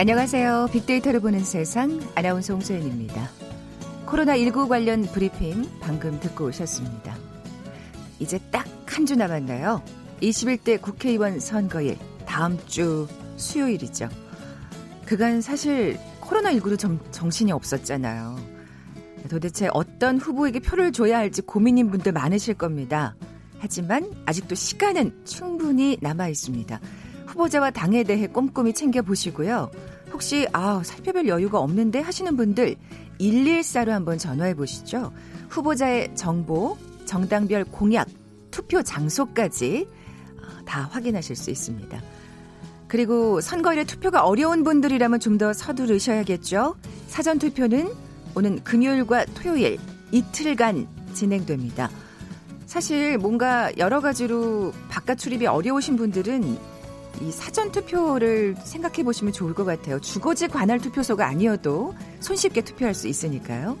안녕하세요. 0.00 0.68
빅데이터를 0.72 1.20
보는 1.20 1.44
세상 1.44 2.00
아나운서 2.14 2.54
홍소연입니다. 2.54 3.28
코로나19 4.06 4.66
관련 4.66 5.02
브리핑 5.02 5.68
방금 5.78 6.18
듣고 6.20 6.46
오셨습니다. 6.46 7.14
이제 8.18 8.38
딱 8.50 8.66
한 8.86 9.04
주 9.04 9.14
남았나요? 9.14 9.82
21대 10.22 10.80
국회의원 10.80 11.38
선거일 11.38 11.98
다음 12.24 12.58
주 12.66 13.06
수요일이죠. 13.36 14.08
그간 15.04 15.42
사실 15.42 15.98
코로나19로 16.22 16.78
정, 16.78 16.98
정신이 17.10 17.52
없었잖아요. 17.52 18.38
도대체 19.28 19.68
어떤 19.74 20.16
후보에게 20.16 20.60
표를 20.60 20.92
줘야 20.92 21.18
할지 21.18 21.42
고민인 21.42 21.90
분들 21.90 22.12
많으실 22.12 22.54
겁니다. 22.54 23.14
하지만 23.58 24.10
아직도 24.24 24.54
시간은 24.54 25.26
충분히 25.26 25.98
남아 26.00 26.28
있습니다. 26.28 26.80
후보자와 27.30 27.70
당에 27.70 28.02
대해 28.02 28.26
꼼꼼히 28.26 28.72
챙겨보시고요. 28.72 29.70
혹시 30.12 30.46
아 30.52 30.82
살펴볼 30.84 31.28
여유가 31.28 31.60
없는데 31.60 32.00
하시는 32.00 32.36
분들 32.36 32.76
114로 33.20 33.88
한번 33.90 34.18
전화해 34.18 34.54
보시죠. 34.54 35.12
후보자의 35.48 36.14
정보, 36.16 36.76
정당별 37.04 37.64
공약, 37.66 38.08
투표 38.50 38.82
장소까지 38.82 39.86
아, 40.42 40.62
다 40.64 40.88
확인하실 40.90 41.36
수 41.36 41.50
있습니다. 41.50 42.00
그리고 42.88 43.40
선거일에 43.40 43.84
투표가 43.84 44.24
어려운 44.24 44.64
분들이라면 44.64 45.20
좀 45.20 45.38
더 45.38 45.52
서두르셔야겠죠. 45.52 46.74
사전 47.06 47.38
투표는 47.38 47.88
오는 48.34 48.62
금요일과 48.64 49.26
토요일 49.26 49.78
이틀간 50.10 50.88
진행됩니다. 51.14 51.88
사실 52.66 53.18
뭔가 53.18 53.70
여러 53.78 54.00
가지로 54.00 54.72
바깥 54.88 55.18
출입이 55.18 55.46
어려우신 55.46 55.96
분들은 55.96 56.58
이 57.20 57.30
사전 57.30 57.70
투표를 57.70 58.56
생각해 58.64 59.02
보시면 59.02 59.32
좋을 59.32 59.54
것 59.54 59.64
같아요. 59.64 60.00
주거지 60.00 60.48
관할 60.48 60.78
투표소가 60.78 61.26
아니어도 61.26 61.94
손쉽게 62.20 62.62
투표할 62.62 62.94
수 62.94 63.08
있으니까요. 63.08 63.76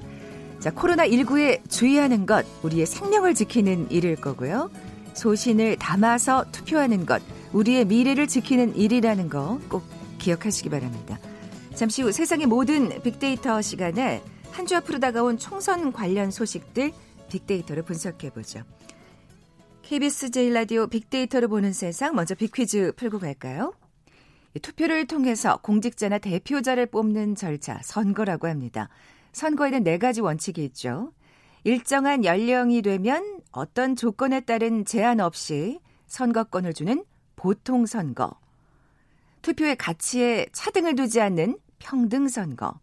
자, 0.58 0.70
코로나19에 0.70 1.68
주의하는 1.70 2.26
것, 2.26 2.44
우리의 2.62 2.84
생명을 2.84 3.34
지키는 3.34 3.90
일일 3.90 4.16
거고요. 4.16 4.70
소신을 5.14 5.76
담아서 5.76 6.44
투표하는 6.52 7.06
것, 7.06 7.22
우리의 7.52 7.86
미래를 7.86 8.26
지키는 8.26 8.76
일이라는 8.76 9.28
거 9.30 9.58
꼭 9.68 9.84
기억하시기 10.18 10.68
바랍니다. 10.68 11.18
잠시 11.74 12.02
후 12.02 12.12
세상의 12.12 12.46
모든 12.46 13.02
빅데이터 13.02 13.62
시간에 13.62 14.22
한 14.52 14.66
주 14.66 14.76
앞으로 14.76 14.98
다가온 14.98 15.38
총선 15.38 15.92
관련 15.92 16.30
소식들 16.30 16.92
빅데이터로 17.30 17.82
분석해 17.84 18.28
보죠. 18.30 18.60
KBS 19.90 20.30
제일라디오 20.30 20.86
빅데이터를 20.86 21.48
보는 21.48 21.72
세상 21.72 22.14
먼저 22.14 22.36
빅퀴즈 22.36 22.92
풀고 22.94 23.18
갈까요? 23.18 23.74
투표를 24.62 25.08
통해서 25.08 25.56
공직자나 25.56 26.18
대표자를 26.18 26.86
뽑는 26.86 27.34
절차 27.34 27.80
선거라고 27.82 28.46
합니다. 28.46 28.88
선거에는 29.32 29.82
네 29.82 29.98
가지 29.98 30.20
원칙이 30.20 30.62
있죠. 30.66 31.12
일정한 31.64 32.24
연령이 32.24 32.82
되면 32.82 33.40
어떤 33.50 33.96
조건에 33.96 34.38
따른 34.38 34.84
제한 34.84 35.18
없이 35.18 35.80
선거권을 36.06 36.72
주는 36.72 37.04
보통 37.34 37.84
선거. 37.84 38.30
투표의 39.42 39.74
가치에 39.74 40.46
차등을 40.52 40.94
두지 40.94 41.20
않는 41.20 41.58
평등 41.80 42.28
선거. 42.28 42.78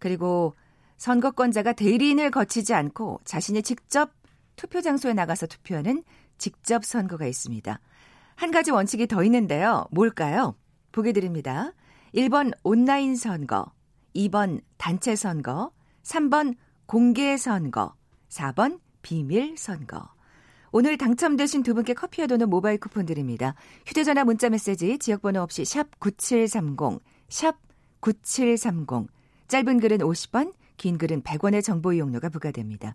그리고 0.00 0.56
선거권자가 0.96 1.74
대리인을 1.74 2.32
거치지 2.32 2.74
않고 2.74 3.20
자신이 3.24 3.62
직접 3.62 4.10
투표 4.56 4.80
장소에 4.80 5.14
나가서 5.14 5.46
투표하는 5.46 6.02
직접 6.38 6.84
선거가 6.84 7.26
있습니다. 7.26 7.80
한 8.36 8.50
가지 8.50 8.70
원칙이 8.70 9.06
더 9.06 9.22
있는데요. 9.24 9.86
뭘까요? 9.90 10.54
보게 10.92 11.12
드립니다. 11.12 11.72
1번 12.14 12.52
온라인 12.62 13.16
선거, 13.16 13.66
2번 14.14 14.60
단체 14.76 15.16
선거, 15.16 15.72
3번 16.02 16.54
공개 16.86 17.36
선거, 17.36 17.94
4번 18.28 18.80
비밀 19.02 19.56
선거. 19.58 20.08
오늘 20.70 20.98
당첨되신 20.98 21.62
두 21.62 21.74
분께 21.74 21.94
커피와 21.94 22.26
도는 22.26 22.48
모바일 22.50 22.78
쿠폰 22.78 23.06
드립니다. 23.06 23.54
휴대전화 23.86 24.24
문자 24.24 24.50
메시지 24.50 24.98
지역번호 24.98 25.40
없이 25.40 25.64
샵 25.64 25.98
9730, 25.98 27.00
샵 27.28 27.56
9730. 28.00 29.08
짧은 29.48 29.80
글은 29.80 29.98
50원, 29.98 30.52
긴 30.76 30.98
글은 30.98 31.22
100원의 31.22 31.62
정보 31.62 31.92
이용료가 31.92 32.28
부과됩니다. 32.28 32.94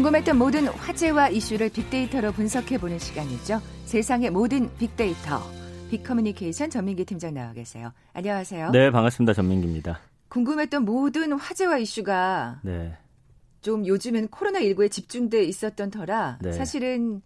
궁금했던 0.00 0.38
모든 0.38 0.66
화제와 0.66 1.28
이슈를 1.28 1.68
빅데이터로 1.68 2.32
분석해보는 2.32 2.98
시간이죠. 2.98 3.60
세상의 3.84 4.30
모든 4.30 4.74
빅데이터. 4.78 5.42
빅커뮤니케이션 5.90 6.70
전민기 6.70 7.04
팀장 7.04 7.34
나와 7.34 7.52
계세요. 7.52 7.92
안녕하세요. 8.14 8.70
네, 8.70 8.90
반갑습니다. 8.90 9.34
전민기입니다. 9.34 10.00
궁금했던 10.30 10.86
모든 10.86 11.34
화제와 11.34 11.76
이슈가 11.76 12.60
네. 12.62 12.96
좀 13.60 13.86
요즘은 13.86 14.28
코로나19에 14.28 14.90
집중돼 14.90 15.44
있었던 15.44 15.90
터라 15.90 16.38
네. 16.40 16.52
사실은 16.52 17.20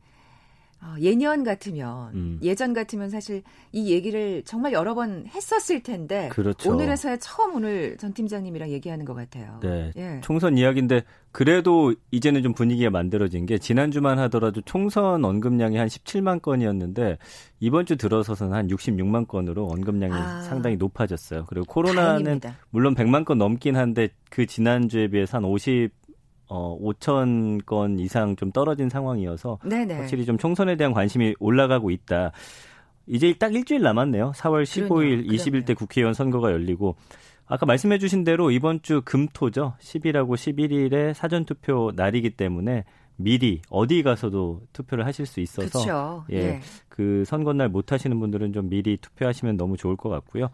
어, 0.85 0.97
예년 1.01 1.45
같으면 1.45 2.13
음. 2.15 2.39
예전 2.43 2.75
같으면 2.75 3.09
사실 3.09 3.43
이 3.73 3.91
얘기를 3.91 4.43
정말 4.45 4.75
여러 4.75 4.95
번 4.95 5.25
했었을 5.27 5.83
텐데 5.83 6.29
그렇죠. 6.31 6.71
오늘에서야 6.71 7.17
처음 7.17 7.57
오늘 7.57 7.97
전 7.97 8.13
팀장님이랑 8.13 8.69
얘기하는 8.69 9.07
것 9.07 9.15
같아요. 9.15 9.61
네, 9.63 9.93
예. 9.97 10.21
총선 10.23 10.59
이야기인데 10.59 11.05
그래도 11.33 11.95
이제는 12.11 12.43
좀 12.43 12.53
분위기가 12.53 12.91
만들어진 12.91 13.47
게 13.47 13.57
지난주만 13.57 14.19
하더라도 14.21 14.61
총선 14.61 15.25
언급량이 15.25 15.79
한 15.79 15.89
17만 15.89 16.43
건이었는데 16.43 17.17
이번 17.61 17.87
주 17.87 17.97
들어서서는 17.97 18.55
한 18.55 18.69
66만 18.69 19.27
건으로 19.27 19.67
언급량이 19.67 20.13
아. 20.13 20.43
상당히 20.43 20.77
높아졌어요. 20.77 21.47
그리고 21.49 21.65
코로나는 21.65 22.25
다행입니다. 22.25 22.59
물론 22.69 22.95
100만 22.95 23.25
건 23.25 23.39
넘긴 23.39 23.77
한데 23.77 24.11
그 24.29 24.45
지난주에 24.45 25.09
비해서 25.09 25.39
한 25.39 25.45
50 25.45 26.04
어, 26.49 26.79
5천 26.81 27.65
건 27.65 27.99
이상 27.99 28.37
좀 28.37 28.53
떨어진 28.53 28.89
상황이어서 28.89 29.59
네네. 29.65 29.95
확실히 29.95 30.25
좀 30.25 30.39
총선에 30.39 30.77
대한 30.77 30.93
관심이 30.93 31.35
올라가고 31.39 31.91
있다. 31.91 32.33
이제 33.07 33.35
딱 33.39 33.55
일주일 33.55 33.83
남았네요. 33.83 34.33
4월 34.35 34.65
15일 34.65 35.27
그럼요, 35.27 35.29
21대 35.29 35.77
국회의원 35.77 36.15
선거가 36.15 36.53
열리고 36.53 36.97
아까 37.47 37.67
말씀해 37.67 37.99
주신 37.99 38.25
대로 38.25 38.51
이번 38.51 38.81
주 38.83 39.03
금토죠. 39.05 39.75
10일하고 39.79 40.35
11일에 40.35 41.13
사전 41.13 41.45
투표 41.45 41.93
날이기 41.95 42.31
때문에 42.31 42.85
미리 43.17 43.61
어디 43.69 44.03
가서도 44.03 44.63
투표를 44.73 45.07
하실 45.07 45.27
수 45.27 45.41
있어서 45.41 45.79
그쵸. 45.79 46.25
예. 46.33 46.37
예. 46.37 46.61
그 46.89 47.25
선거날 47.27 47.69
못 47.69 47.93
하시는 47.93 48.19
분들은 48.19 48.53
좀 48.53 48.69
미리 48.69 48.97
투표하시면 48.97 49.57
너무 49.57 49.77
좋을 49.77 49.97
것 49.97 50.09
같고요. 50.09 50.51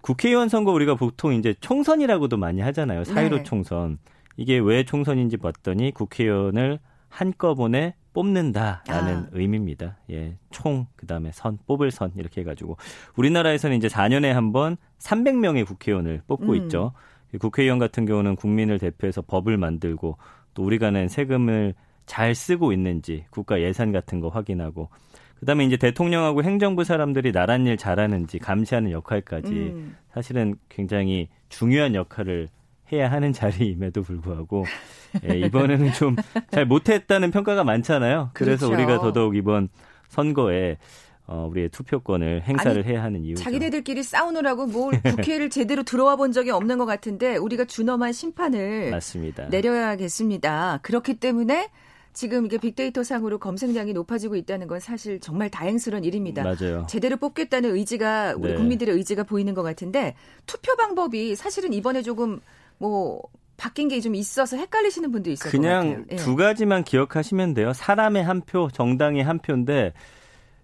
국회의원 0.00 0.48
선거 0.48 0.72
우리가 0.72 0.96
보통 0.96 1.32
이제 1.32 1.54
총선이라고도 1.60 2.36
많이 2.36 2.60
하잖아요. 2.60 3.02
4.15 3.02 3.36
네. 3.36 3.42
총선. 3.44 3.98
이게 4.36 4.58
왜 4.58 4.84
총선인지 4.84 5.36
봤더니 5.38 5.92
국회의원을 5.92 6.78
한꺼번에 7.08 7.94
뽑는다라는 8.14 9.16
아. 9.16 9.28
의미입니다. 9.32 9.98
예, 10.10 10.36
총 10.50 10.86
그다음에 10.96 11.30
선 11.32 11.58
뽑을 11.66 11.90
선 11.90 12.12
이렇게 12.16 12.42
해가지고 12.42 12.76
우리나라에서는 13.16 13.76
이제 13.76 13.88
4년에 13.88 14.32
한 14.32 14.52
번 14.52 14.76
300명의 14.98 15.66
국회의원을 15.66 16.22
뽑고 16.26 16.52
음. 16.52 16.54
있죠. 16.56 16.92
국회의원 17.40 17.78
같은 17.78 18.04
경우는 18.04 18.36
국민을 18.36 18.78
대표해서 18.78 19.22
법을 19.22 19.56
만들고 19.56 20.18
또 20.54 20.62
우리가 20.64 20.90
낸 20.90 21.08
세금을 21.08 21.74
잘 22.04 22.34
쓰고 22.34 22.72
있는지 22.72 23.24
국가 23.30 23.60
예산 23.62 23.92
같은 23.92 24.20
거 24.20 24.28
확인하고 24.28 24.90
그다음에 25.40 25.64
이제 25.64 25.76
대통령하고 25.76 26.42
행정부 26.44 26.84
사람들이 26.84 27.32
나란 27.32 27.66
일 27.66 27.76
잘하는지 27.76 28.38
감시하는 28.38 28.90
역할까지 28.90 29.50
음. 29.50 29.96
사실은 30.12 30.56
굉장히 30.68 31.28
중요한 31.48 31.94
역할을 31.94 32.48
해야 32.92 33.10
하는 33.10 33.32
자리임에도 33.32 34.02
불구하고 34.02 34.64
예, 35.28 35.38
이번에는 35.38 35.92
좀 35.92 36.16
잘 36.50 36.66
못했다는 36.66 37.30
평가가 37.30 37.64
많잖아요. 37.64 38.30
그래서 38.34 38.66
그렇죠. 38.66 38.82
우리가 38.84 39.00
더더욱 39.02 39.36
이번 39.36 39.68
선거에 40.08 40.76
어, 41.26 41.46
우리의 41.50 41.70
투표권을 41.70 42.42
행사를 42.42 42.82
아니, 42.82 42.92
해야 42.92 43.02
하는 43.02 43.24
이유. 43.24 43.34
자기네들끼리 43.36 44.02
싸우느라고 44.02 44.66
뭘 44.66 45.00
국회를 45.02 45.48
제대로 45.50 45.82
들어와 45.82 46.16
본 46.16 46.32
적이 46.32 46.50
없는 46.50 46.76
것 46.78 46.84
같은데 46.84 47.36
우리가 47.36 47.64
준엄한 47.64 48.12
심판을 48.12 48.90
맞습니다. 48.90 49.46
내려야겠습니다. 49.48 50.80
그렇기 50.82 51.14
때문에 51.14 51.70
지금 52.12 52.44
이게 52.44 52.58
빅데이터 52.58 53.02
상으로 53.02 53.38
검색량이 53.38 53.94
높아지고 53.94 54.36
있다는 54.36 54.66
건 54.66 54.80
사실 54.80 55.18
정말 55.20 55.48
다행스러운 55.48 56.04
일입니다. 56.04 56.42
맞아요. 56.42 56.86
제대로 56.88 57.16
뽑겠다는 57.16 57.74
의지가 57.74 58.34
우리 58.36 58.50
네. 58.50 58.56
국민들의 58.56 58.94
의지가 58.94 59.22
보이는 59.22 59.54
것 59.54 59.62
같은데 59.62 60.14
투표 60.46 60.76
방법이 60.76 61.34
사실은 61.36 61.72
이번에 61.72 62.02
조금 62.02 62.40
뭐 62.82 63.22
바뀐 63.56 63.86
게 63.86 64.00
좀 64.00 64.16
있어서 64.16 64.56
헷갈리시는 64.56 65.12
분도 65.12 65.30
있을 65.30 65.48
그냥 65.52 65.86
것 65.88 65.96
같아요. 66.00 66.06
예. 66.10 66.16
두 66.16 66.34
가지만 66.34 66.82
기억하시면 66.82 67.54
돼요. 67.54 67.72
사람의 67.72 68.24
한 68.24 68.40
표, 68.40 68.68
정당의 68.72 69.22
한 69.22 69.38
표인데 69.38 69.92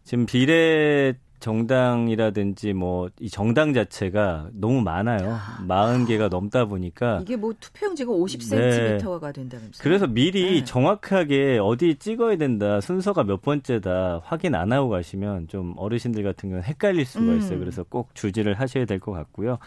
지금 0.03 0.27
비례 0.27 1.15
정당이라든지 1.39 2.73
뭐 2.73 3.09
이 3.21 3.31
정당 3.31 3.73
자체가 3.73 4.49
너무 4.55 4.81
많아요. 4.81 5.39
40개가 5.69 6.29
넘다 6.29 6.65
보니까 6.65 7.21
이게 7.23 7.37
뭐 7.37 7.55
투표용지가 7.61 8.11
50cm가 8.11 9.21
네. 9.27 9.33
된다면서요. 9.33 9.81
그래서 9.81 10.09
미리 10.09 10.43
네. 10.61 10.65
정확하게 10.65 11.59
어디 11.63 11.95
찍어야 11.95 12.37
된다, 12.37 12.81
순서가 12.81 13.23
몇 13.23 13.41
번째다 13.43 14.23
확인 14.25 14.57
안 14.57 14.73
하고 14.73 14.89
가시면 14.89 15.47
좀 15.47 15.75
어르신들 15.77 16.25
같은 16.25 16.49
경우는 16.49 16.65
헷갈릴 16.65 17.07
수가 17.07 17.25
음. 17.27 17.39
있어요. 17.39 17.59
음. 17.59 17.61
그래서 17.61 17.85
꼭 17.85 18.13
주지를 18.17 18.55
하셔야 18.59 18.85
될 18.85 18.99
것 18.99 19.13
같고요. 19.13 19.59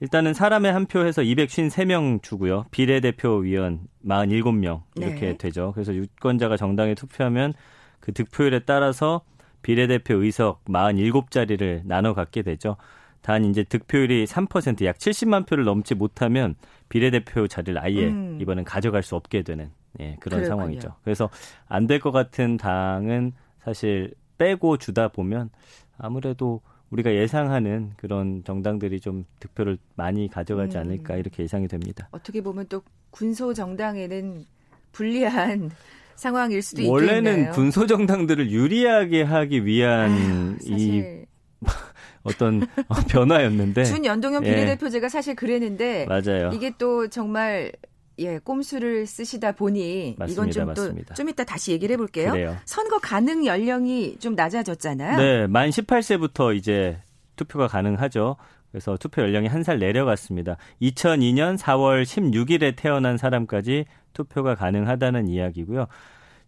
일단은 0.00 0.32
사람의 0.34 0.72
한 0.72 0.86
표 0.86 1.04
해서 1.04 1.22
253명 1.22 2.22
주고요. 2.22 2.64
비례대표 2.70 3.36
위원 3.36 3.80
47명 4.04 4.82
이렇게 4.96 5.20
네. 5.20 5.36
되죠. 5.36 5.72
그래서 5.74 5.94
유권자가 5.94 6.56
정당에 6.56 6.94
투표하면 6.94 7.52
그 8.00 8.12
득표율에 8.12 8.60
따라서 8.60 9.20
비례대표 9.62 10.14
의석 10.22 10.64
47자리를 10.64 11.82
나눠 11.84 12.14
갖게 12.14 12.40
되죠. 12.42 12.76
단 13.20 13.44
이제 13.44 13.62
득표율이 13.62 14.24
3%약 14.24 14.96
70만 14.96 15.46
표를 15.46 15.64
넘지 15.64 15.94
못하면 15.94 16.54
비례대표 16.88 17.46
자리를 17.46 17.78
아예 17.78 18.06
음. 18.08 18.38
이번엔 18.40 18.64
가져갈 18.64 19.02
수 19.02 19.16
없게 19.16 19.42
되는 19.42 19.70
예, 20.00 20.16
그런 20.20 20.40
그렇군요. 20.40 20.46
상황이죠. 20.48 20.94
그래서 21.04 21.28
안 21.68 21.86
될 21.86 21.98
것 22.00 22.10
같은 22.10 22.56
당은 22.56 23.32
사실 23.62 24.14
빼고 24.38 24.78
주다 24.78 25.08
보면 25.08 25.50
아무래도 25.98 26.62
우리가 26.90 27.14
예상하는 27.14 27.92
그런 27.96 28.42
정당들이 28.44 29.00
좀 29.00 29.24
득표를 29.38 29.78
많이 29.94 30.28
가져가지 30.28 30.76
음. 30.76 30.82
않을까 30.82 31.16
이렇게 31.16 31.42
예상이 31.42 31.68
됩니다. 31.68 32.08
어떻게 32.10 32.40
보면 32.40 32.66
또 32.68 32.82
군소 33.10 33.54
정당에는 33.54 34.44
불리한 34.92 35.70
상황일 36.16 36.62
수도 36.62 36.82
있겠네요. 36.82 36.92
원래는 37.06 37.50
군소 37.52 37.86
정당들을 37.86 38.50
유리하게 38.50 39.22
하기 39.22 39.64
위한 39.64 40.10
아유, 40.10 40.56
이 40.62 41.24
어떤 42.22 42.66
변화였는데 43.08 43.84
준연동형 43.84 44.44
예. 44.44 44.50
비례대표제가 44.50 45.04
예. 45.06 45.08
사실 45.08 45.34
그랬는데 45.34 46.06
맞아요. 46.06 46.50
이게 46.52 46.72
또 46.76 47.08
정말 47.08 47.72
예, 48.20 48.38
꼼수를 48.38 49.06
쓰시다 49.06 49.52
보니 49.52 50.16
맞습니다, 50.18 50.32
이건 50.42 50.50
좀 50.50 50.74
또 50.74 51.14
좀 51.14 51.28
이따 51.28 51.42
다시 51.44 51.72
얘기를 51.72 51.92
해볼게요. 51.94 52.32
그래요. 52.32 52.56
선거 52.64 52.98
가능 52.98 53.44
연령이 53.46 54.18
좀 54.18 54.34
낮아졌잖아요. 54.34 55.16
네, 55.18 55.46
만 55.46 55.70
18세부터 55.70 56.54
이제 56.56 57.00
투표가 57.36 57.66
가능하죠. 57.68 58.36
그래서 58.70 58.96
투표 58.96 59.22
연령이 59.22 59.48
한 59.48 59.62
살 59.64 59.78
내려갔습니다. 59.78 60.56
2002년 60.80 61.58
4월 61.58 62.04
16일에 62.04 62.76
태어난 62.76 63.16
사람까지 63.16 63.84
투표가 64.12 64.54
가능하다는 64.54 65.26
이야기고요. 65.28 65.86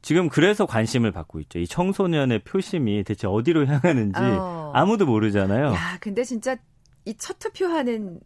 지금 0.02 0.28
그래서 0.28 0.66
관심을 0.66 1.10
받고 1.12 1.40
있죠. 1.40 1.58
이 1.58 1.66
청소년의 1.66 2.40
표심이 2.40 3.02
대체 3.04 3.26
어디로 3.26 3.66
향하는지 3.66 4.18
어. 4.20 4.72
아무도 4.74 5.06
모르잖아요. 5.06 5.66
야, 5.68 5.96
근데 6.00 6.22
진짜 6.24 6.56
이 7.04 7.14
첫 7.18 7.38
투표하는 7.40 8.20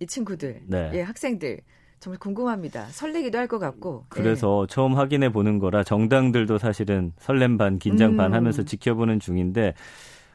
이 0.00 0.06
친구들, 0.06 0.62
네. 0.66 0.90
예, 0.94 1.02
학생들 1.02 1.60
정말 2.00 2.18
궁금합니다. 2.18 2.86
설레기도 2.86 3.36
할 3.38 3.46
것 3.46 3.58
같고. 3.58 4.04
그래서 4.08 4.66
네. 4.68 4.74
처음 4.74 4.94
확인해 4.96 5.30
보는 5.30 5.58
거라 5.58 5.82
정당들도 5.84 6.58
사실은 6.58 7.12
설렘 7.18 7.58
반 7.58 7.78
긴장 7.78 8.16
반 8.16 8.32
음. 8.32 8.34
하면서 8.34 8.62
지켜보는 8.62 9.20
중인데 9.20 9.74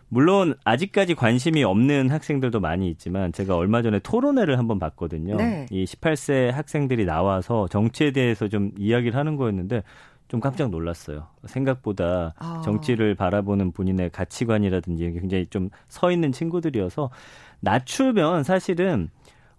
물론 0.09 0.53
아직까지 0.63 1.15
관심이 1.15 1.63
없는 1.63 2.11
학생들도 2.11 2.59
많이 2.59 2.89
있지만 2.89 3.31
제가 3.31 3.55
얼마 3.55 3.81
전에 3.81 3.99
토론회를 3.99 4.59
한번 4.59 4.77
봤거든요. 4.79 5.37
네. 5.37 5.65
이 5.71 5.85
18세 5.85 6.51
학생들이 6.51 7.05
나와서 7.05 7.67
정치에 7.69 8.11
대해서 8.11 8.47
좀 8.47 8.71
이야기를 8.77 9.17
하는 9.17 9.35
거였는데 9.35 9.81
좀 10.27 10.39
깜짝 10.39 10.69
놀랐어요. 10.69 11.27
생각보다 11.45 12.33
아. 12.37 12.61
정치를 12.63 13.15
바라보는 13.15 13.71
본인의 13.71 14.11
가치관이라든지 14.11 15.11
굉장히 15.19 15.45
좀 15.47 15.69
서 15.87 16.11
있는 16.11 16.31
친구들이어서 16.31 17.09
낮추면 17.61 18.43
사실은 18.43 19.09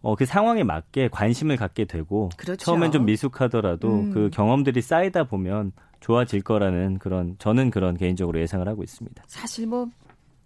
어, 0.06 0.14
그 0.14 0.24
상황에 0.24 0.62
맞게 0.62 1.08
관심을 1.08 1.56
갖게 1.56 1.84
되고 1.84 2.28
그렇죠. 2.36 2.64
처음엔 2.64 2.92
좀 2.92 3.06
미숙하더라도 3.06 3.88
음. 3.88 4.12
그 4.12 4.30
경험들이 4.32 4.80
쌓이다 4.80 5.24
보면 5.24 5.72
좋아질 5.98 6.42
거라는 6.42 7.00
그런 7.00 7.34
저는 7.40 7.70
그런 7.70 7.96
개인적으로 7.96 8.40
예상을 8.40 8.68
하고 8.68 8.84
있습니다. 8.84 9.24
사실 9.26 9.66
뭐 9.66 9.88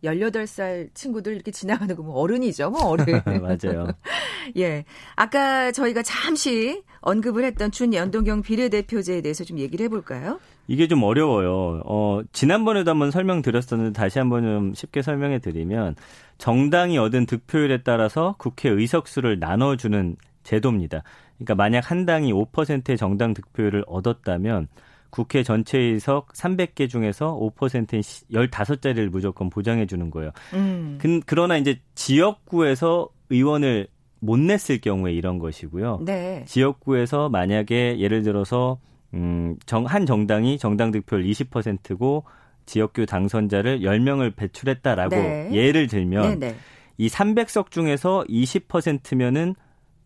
18살 0.03 0.89
친구들 0.95 1.35
이렇게 1.35 1.51
지나가는 1.51 1.95
거 1.95 2.03
뭐 2.03 2.15
어른이죠, 2.21 2.71
뭐 2.71 2.87
어른. 2.87 3.05
맞아요. 3.43 3.89
예. 4.57 4.87
아까 5.15 5.71
저희가 5.73 6.03
잠시 6.05 6.83
언급을 7.03 7.45
했던 7.45 7.71
준연동형 7.71 8.41
비례대표제에 8.41 9.21
대해서 9.21 9.45
좀 9.45 9.59
얘기를 9.59 9.85
해볼까요? 9.85 10.41
이게 10.71 10.87
좀 10.87 11.03
어려워요. 11.03 11.83
어, 11.85 12.21
지난번에도 12.31 12.93
한번 12.93 13.11
설명드렸었는데 13.11 13.93
다시 13.93 14.21
한번 14.21 14.45
좀 14.45 14.73
쉽게 14.73 15.03
설명해 15.03 15.41
드리면 15.41 15.97
정당이 16.39 16.97
얻은 16.97 17.27
득표율에 17.27 17.83
따라서 17.83 18.37
국회 18.39 18.69
의석수를 18.69 19.41
나눠주는 19.41 20.15
제도입니다. 20.45 21.03
그러니까 21.39 21.57
만약 21.57 21.91
한 21.91 22.07
당이 22.07 22.33
5%의 22.33 22.97
정당 22.97 23.35
득표율을 23.35 23.83
얻었다면 23.89 24.69
국회 25.11 25.43
전체 25.43 25.77
의석 25.77 26.35
300개 26.35 26.89
중에서 26.89 27.37
5%인 27.37 28.01
15자리를 28.01 29.09
무조건 29.09 29.51
보장해 29.51 29.87
주는 29.87 30.09
거예요. 30.09 30.31
음. 30.55 30.99
그, 31.01 31.19
그러나 31.27 31.57
이제 31.57 31.81
지역구에서 31.97 33.09
의원을 33.29 33.89
못 34.21 34.39
냈을 34.39 34.81
경우에 34.81 35.15
이런 35.15 35.41
것이고요. 35.41 36.03
네. 36.05 36.45
지역구에서 36.47 37.29
만약에 37.29 37.99
예를 37.99 38.23
들어서 38.23 38.79
음, 39.15 39.57
정, 39.67 39.87
한 39.87 40.07
정당이 40.07 40.59
정당 40.59 40.91
득표율 40.91 41.25
20%고 41.25 42.25
지역구 42.67 43.07
당선자를 43.07 43.81
10명을 43.81 44.37
배출했다라고 44.37 45.17
네. 45.17 45.51
예를 45.53 45.89
들면 45.89 46.39
네네. 46.39 46.53
네. 46.53 46.57
이 46.99 47.09
300석 47.09 47.71
중에서 47.71 48.25
20%면은 48.29 49.55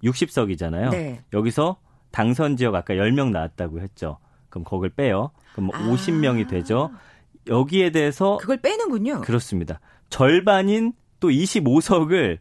60석이잖아요. 0.03 0.91
네. 0.91 1.23
여기서 1.33 1.77
당선 2.11 2.57
지역 2.57 2.75
아까 2.75 2.95
10명 2.95 3.31
나왔다고 3.31 3.81
했죠. 3.81 4.19
그럼 4.49 4.65
거길 4.65 4.91
빼요. 4.91 5.33
그럼 5.55 5.71
아. 5.75 5.91
50명이 5.91 6.49
되죠. 6.49 6.91
여기에 7.49 7.91
대해서 7.91 8.39
그걸 8.39 8.59
빼는군요. 8.59 9.21
그렇습니다. 9.23 9.81
절반인 10.09 10.93
또 11.21 11.29
25석을 11.29 12.39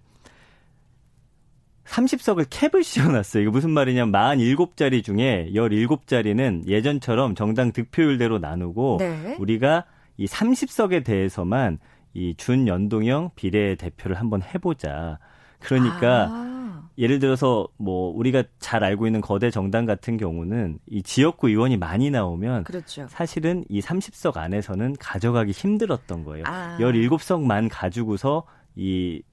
30석을 1.86 2.48
캡을 2.50 2.84
씌워놨어요. 2.84 3.44
이거 3.44 3.52
무슨 3.52 3.72
말이냐면 3.72 4.12
47자리 4.14 5.04
중에 5.04 5.50
17자리는 5.54 6.68
예전처럼 6.68 7.36
정당 7.36 7.72
득표율대로 7.72 8.40
나누고 8.40 8.98
네. 9.00 9.36
우리가 9.40 9.86
이 10.18 10.26
30석에 10.26 11.04
대해서만 11.04 11.80
이 12.14 12.36
준연동형 12.38 13.32
비례대표를 13.36 14.18
한번 14.20 14.42
해보자. 14.44 15.20
그러니까 15.60 16.28
아. 16.30 16.90
예를 16.98 17.20
들어서 17.20 17.68
뭐 17.78 18.12
우리가 18.16 18.44
잘 18.60 18.84
알고 18.84 19.08
있는 19.08 19.20
거대 19.20 19.50
정당 19.50 19.86
같은 19.86 20.18
경우는 20.18 20.78
이 20.88 21.02
지역구 21.02 21.50
의원이 21.50 21.78
많이 21.78 22.12
나오면 22.12 22.66
그렇죠. 22.66 23.08
사실은 23.10 23.64
이 23.68 23.82
30석 23.82 24.38
안에서는 24.38 24.98
가져가기 25.00 25.52
힘들었던 25.52 26.24
거예요. 26.24 26.44
아. 26.46 26.78
17석만 26.80 27.70
가지고서 27.72 28.44
이 28.76 29.24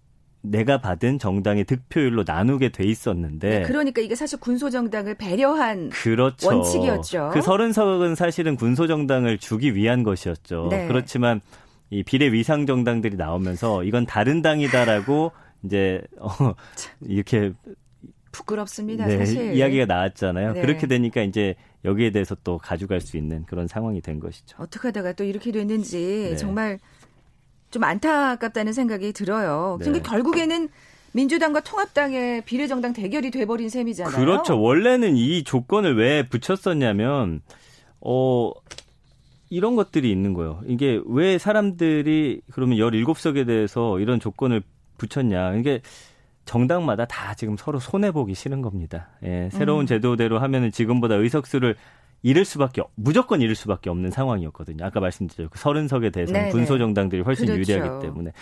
내가 0.42 0.78
받은 0.78 1.18
정당의 1.18 1.64
득표율로 1.64 2.24
나누게 2.26 2.70
돼 2.70 2.84
있었는데 2.84 3.60
네, 3.60 3.62
그러니까 3.62 4.00
이게 4.00 4.14
사실 4.14 4.40
군소 4.40 4.70
정당을 4.70 5.14
배려한 5.16 5.90
그렇죠. 5.90 6.48
원칙이었죠. 6.48 7.30
그 7.32 7.40
30석은 7.40 8.14
사실은 8.14 8.56
군소 8.56 8.86
정당을 8.86 9.38
주기 9.38 9.74
위한 9.74 10.02
것이었죠. 10.02 10.68
네. 10.70 10.86
그렇지만 10.86 11.40
이 11.90 12.02
비례 12.02 12.32
위상 12.32 12.66
정당들이 12.66 13.16
나오면서 13.16 13.84
이건 13.84 14.06
다른 14.06 14.42
당이다라고 14.42 15.32
이제 15.64 16.00
어 16.18 16.30
이렇게 17.02 17.52
부끄럽습니다. 18.32 19.06
네, 19.06 19.18
사실 19.18 19.54
이야기가 19.54 19.86
나왔잖아요. 19.86 20.54
네. 20.54 20.60
그렇게 20.60 20.86
되니까 20.86 21.22
이제 21.22 21.54
여기에 21.84 22.10
대해서 22.10 22.36
또 22.44 22.58
가져갈 22.58 23.00
수 23.00 23.16
있는 23.16 23.44
그런 23.44 23.66
상황이 23.66 24.00
된 24.00 24.20
것이죠. 24.20 24.56
어떻게 24.60 24.88
하다가 24.88 25.14
또 25.14 25.24
이렇게 25.24 25.50
됐는지 25.50 26.28
네. 26.30 26.36
정말 26.36 26.78
좀 27.70 27.84
안타깝다는 27.84 28.72
생각이 28.72 29.12
들어요. 29.12 29.76
네. 29.78 29.84
근데 29.84 30.02
결국에는 30.02 30.68
민주당과 31.12 31.60
통합당의 31.60 32.42
비례정당 32.44 32.92
대결이 32.92 33.30
돼버린 33.30 33.68
셈이잖아요. 33.68 34.16
그렇죠. 34.16 34.60
원래는 34.60 35.16
이 35.16 35.42
조건을 35.42 35.96
왜 35.96 36.28
붙였었냐면 36.28 37.40
어 38.00 38.52
이런 39.48 39.74
것들이 39.74 40.10
있는 40.10 40.34
거예요. 40.34 40.60
이게 40.66 41.00
왜 41.06 41.38
사람들이 41.38 42.42
그러면 42.52 42.78
17석에 42.78 43.46
대해서 43.46 43.98
이런 43.98 44.20
조건을 44.20 44.62
붙였냐. 44.98 45.56
이게 45.56 45.80
정당마다 46.44 47.04
다 47.04 47.34
지금 47.34 47.56
서로 47.56 47.78
손해 47.78 48.12
보기 48.12 48.34
싫은 48.34 48.62
겁니다. 48.62 49.08
예, 49.24 49.50
새로운 49.52 49.82
음. 49.82 49.86
제도대로 49.86 50.38
하면은 50.38 50.70
지금보다 50.70 51.16
의석수를 51.16 51.76
잃을 52.22 52.44
수밖에 52.44 52.82
무조건 52.94 53.40
잃을 53.40 53.54
수밖에 53.54 53.90
없는 53.90 54.10
상황이었거든요. 54.10 54.84
아까 54.84 55.00
말씀드렸고 55.00 55.56
서른 55.56 55.88
석에 55.88 56.10
대해서는 56.10 56.40
네네. 56.40 56.52
군소 56.52 56.78
정당들이 56.78 57.22
훨씬 57.22 57.46
그렇죠. 57.46 57.72
유리하기 57.72 58.06
때문에. 58.06 58.32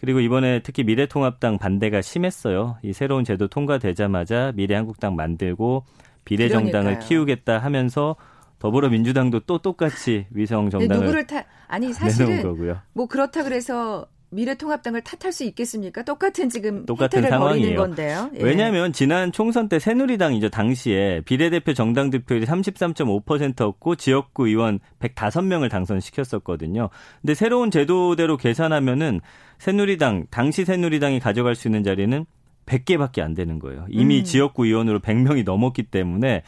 그리고 0.00 0.20
이번에 0.20 0.60
특히 0.62 0.82
미래통합당 0.84 1.58
반대가 1.58 2.02
심했어요. 2.02 2.76
이 2.82 2.92
새로운 2.92 3.24
제도 3.24 3.46
통과되자마자 3.48 4.52
미래한국당 4.56 5.14
만들고 5.14 5.84
비례정당을 6.24 6.70
그러니까요. 6.82 7.08
키우겠다 7.08 7.58
하면서 7.58 8.16
더불어민주당도 8.58 9.40
또 9.40 9.58
똑같이 9.58 10.26
위성 10.30 10.70
정당을 10.70 11.04
누구를 11.04 11.26
타 11.26 11.44
아니 11.68 11.92
사실은. 11.92 12.42
뭐 12.92 13.06
그렇다 13.06 13.44
그래서 13.44 14.06
미래통합당을 14.32 15.02
탓할 15.02 15.32
수 15.32 15.44
있겠습니까? 15.44 16.02
똑같은 16.02 16.48
지금 16.48 16.86
똑같은 16.86 17.22
상황이에요. 17.22 17.76
건데요. 17.76 18.30
예. 18.34 18.42
왜냐하면 18.42 18.92
지난 18.92 19.30
총선 19.30 19.68
때 19.68 19.78
새누리당이죠 19.78 20.48
당시에 20.48 21.20
비례대표 21.24 21.74
정당 21.74 22.10
득표율이 22.10 22.46
33.5%였고 22.46 23.96
지역구 23.96 24.48
의원 24.48 24.80
105명을 25.00 25.70
당선시켰었거든요. 25.70 26.88
근데 27.20 27.34
새로운 27.34 27.70
제도대로 27.70 28.36
계산하면은 28.36 29.20
새누리당 29.58 30.26
당시 30.30 30.64
새누리당이 30.64 31.20
가져갈 31.20 31.54
수 31.54 31.68
있는 31.68 31.84
자리는 31.84 32.24
100개밖에 32.66 33.20
안 33.20 33.34
되는 33.34 33.58
거예요. 33.58 33.86
이미 33.90 34.20
음. 34.20 34.24
지역구 34.24 34.66
의원으로 34.66 35.00
100명이 35.00 35.44
넘었기 35.44 35.84
때문에 35.84 36.42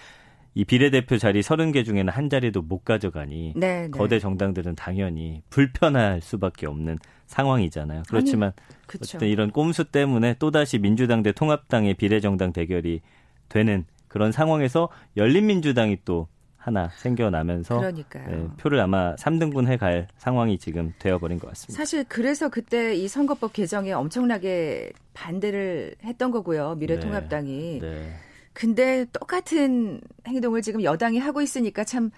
이 0.54 0.64
비례대표 0.64 1.18
자리 1.18 1.40
30개 1.40 1.84
중에는 1.84 2.12
한 2.12 2.30
자리도 2.30 2.62
못 2.62 2.84
가져가니 2.84 3.54
네, 3.56 3.82
네. 3.82 3.90
거대 3.90 4.20
정당들은 4.20 4.76
당연히 4.76 5.42
불편할 5.50 6.20
수밖에 6.22 6.66
없는 6.66 6.98
상황이잖아요. 7.26 8.02
그렇지만 8.08 8.52
아니, 8.56 8.98
어쨌든 9.00 9.28
이런 9.28 9.50
꼼수 9.50 9.84
때문에 9.84 10.34
또다시 10.38 10.78
민주당 10.78 11.22
대 11.22 11.32
통합당의 11.32 11.94
비례정당 11.94 12.52
대결이 12.52 13.00
되는 13.48 13.84
그런 14.08 14.32
상황에서 14.32 14.88
열린민주당이 15.16 15.98
또 16.04 16.28
하나 16.56 16.88
생겨나면서 16.96 17.92
네, 17.92 18.48
표를 18.56 18.80
아마 18.80 19.14
3등분 19.16 19.66
해 19.68 19.76
갈 19.76 20.08
상황이 20.16 20.56
지금 20.56 20.94
되어버린 20.98 21.38
것 21.38 21.48
같습니다. 21.48 21.76
사실 21.76 22.04
그래서 22.08 22.48
그때 22.48 22.94
이 22.94 23.06
선거법 23.06 23.52
개정에 23.52 23.92
엄청나게 23.92 24.92
반대를 25.12 25.96
했던 26.04 26.30
거고요. 26.30 26.76
미래통합당이. 26.76 27.80
네, 27.80 27.90
네. 27.90 28.12
근데 28.54 29.04
똑같은 29.12 30.00
행동을 30.26 30.62
지금 30.62 30.82
여당이 30.82 31.18
하고 31.18 31.42
있으니까 31.42 31.84
참 31.84 32.10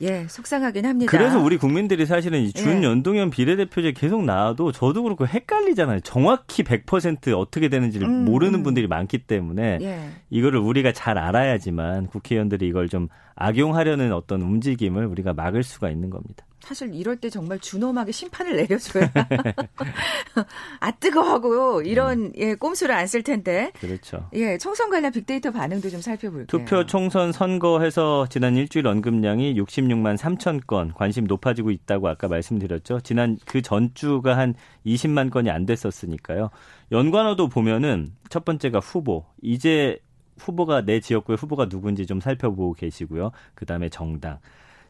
예, 0.00 0.26
속상하긴 0.28 0.86
합니다. 0.86 1.10
그래서 1.10 1.40
우리 1.40 1.56
국민들이 1.56 2.06
사실은 2.06 2.40
이 2.40 2.52
준연동형 2.52 3.26
예. 3.26 3.30
비례대표제 3.30 3.92
계속 3.92 4.24
나와도 4.24 4.72
저도 4.72 5.02
그렇고 5.02 5.26
헷갈리잖아요. 5.26 6.00
정확히 6.00 6.62
100% 6.62 7.36
어떻게 7.36 7.68
되는지를 7.68 8.06
음, 8.06 8.24
모르는 8.24 8.60
음. 8.60 8.62
분들이 8.62 8.86
많기 8.86 9.18
때문에 9.18 9.78
예. 9.82 10.10
이거를 10.30 10.60
우리가 10.60 10.92
잘 10.92 11.18
알아야지만 11.18 12.06
국회의원들이 12.06 12.66
이걸 12.68 12.88
좀 12.88 13.08
악용하려는 13.34 14.12
어떤 14.12 14.42
움직임을 14.42 15.06
우리가 15.06 15.32
막을 15.32 15.62
수가 15.62 15.90
있는 15.90 16.10
겁니다. 16.10 16.44
사실 16.68 16.94
이럴 16.94 17.16
때 17.16 17.30
정말 17.30 17.58
준엄하게 17.58 18.12
심판을 18.12 18.56
내려줘야 18.56 19.10
아 20.80 20.90
뜨거워하고 20.90 21.80
이런 21.82 22.26
음. 22.26 22.32
예 22.36 22.54
꼼수를 22.54 22.94
안 22.94 23.08
쓸 23.08 23.22
텐데. 23.22 23.72
그렇죠. 23.80 24.28
예 24.34 24.58
총선 24.58 24.90
관련 24.90 25.10
빅데이터 25.10 25.50
반응도 25.50 25.88
좀 25.88 26.02
살펴볼게요. 26.02 26.46
투표 26.46 26.84
총선 26.84 27.32
선거해서 27.32 28.26
지난 28.28 28.54
일주일 28.54 28.86
언급량이 28.86 29.54
66만 29.54 30.18
3천 30.18 30.66
건 30.66 30.92
관심 30.92 31.24
높아지고 31.24 31.70
있다고 31.70 32.06
아까 32.08 32.28
말씀드렸죠. 32.28 33.00
지난 33.00 33.38
그 33.46 33.62
전주가 33.62 34.36
한 34.36 34.52
20만 34.84 35.30
건이 35.30 35.48
안 35.48 35.64
됐었으니까요. 35.64 36.50
연관어도 36.92 37.48
보면은 37.48 38.12
첫 38.28 38.44
번째가 38.44 38.80
후보. 38.80 39.24
이제 39.40 39.98
후보가 40.38 40.82
내 40.82 41.00
지역구의 41.00 41.38
후보가 41.38 41.70
누군지 41.70 42.04
좀 42.04 42.20
살펴보고 42.20 42.74
계시고요. 42.74 43.30
그다음에 43.54 43.88
정당. 43.88 44.38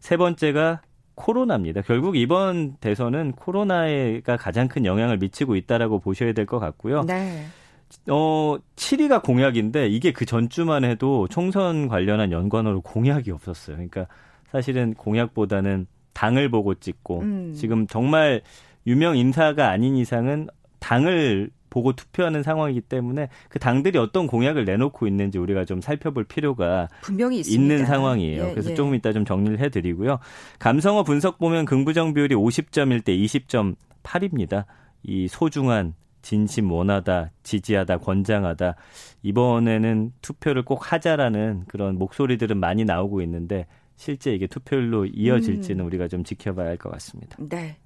세 0.01 0.17
번째가 0.17 0.81
코로나입니다. 1.19 1.83
결국 1.83 2.17
이번 2.17 2.77
대선은 2.77 3.33
코로나가 3.33 4.37
가장 4.37 4.69
큰 4.69 4.85
영향을 4.87 5.19
미치고 5.19 5.57
있다라고 5.57 5.99
보셔야 5.99 6.33
될 6.33 6.47
것 6.47 6.59
같고요. 6.59 7.03
네. 7.03 7.45
어, 8.09 8.57
7위가 8.77 9.23
공약인데 9.23 9.89
이게 9.89 10.13
그 10.13 10.25
전주만 10.25 10.85
해도 10.85 11.27
총선 11.29 11.89
관련한 11.89 12.33
연관어로 12.33 12.83
공약이 12.83 13.31
없었어요. 13.31 13.77
그러니까 13.77 14.07
사실은 14.51 14.95
공약보다는 14.95 15.87
당을 16.15 16.51
보고 16.51 16.75
찍고 16.75 17.21
음. 17.21 17.53
지금 17.55 17.87
정말 17.87 18.43
유명 18.87 19.17
인사가 19.17 19.71
아닌 19.71 19.97
이상은 19.97 20.49
당을 20.81 21.51
보고 21.71 21.93
투표하는 21.93 22.43
상황이기 22.43 22.83
때문에 22.83 23.29
그 23.49 23.59
당들이 23.59 23.99
어떤 23.99 24.27
공약을 24.27 24.65
내놓고 24.65 25.07
있는지 25.07 25.39
우리가 25.39 25.65
좀 25.65 25.81
살펴볼 25.81 26.25
필요가 26.25 26.89
분명히 27.03 27.41
있는 27.41 27.85
상황이에요. 27.87 28.49
예, 28.49 28.51
그래서 28.51 28.71
예. 28.71 28.75
조금 28.75 28.95
이따 28.95 29.13
좀 29.13 29.25
정리를 29.25 29.59
해드리고요. 29.61 30.19
감성어 30.59 31.03
분석 31.03 31.39
보면 31.39 31.65
긍부정 31.65 32.15
비율이 32.15 32.35
50점일 32.35 33.05
때 33.05 33.17
20.8입니다. 33.17 34.65
이 35.03 35.29
소중한 35.29 35.95
진심 36.23 36.71
원하다, 36.73 37.31
지지하다, 37.43 37.99
권장하다. 37.99 38.75
이번에는 39.23 40.13
투표를 40.21 40.65
꼭 40.65 40.93
하자라는 40.93 41.65
그런 41.69 41.97
목소리들은 41.99 42.59
많이 42.59 42.85
나오고 42.85 43.23
있는데 43.23 43.67
실제 43.97 44.33
이게 44.35 44.47
투표율로 44.47 45.07
이어질지는 45.07 45.81
음. 45.85 45.87
우리가 45.87 46.09
좀 46.09 46.25
지켜봐야 46.25 46.69
할 46.69 46.77
것 46.77 46.91
같습니다. 46.93 47.37
네. 47.41 47.77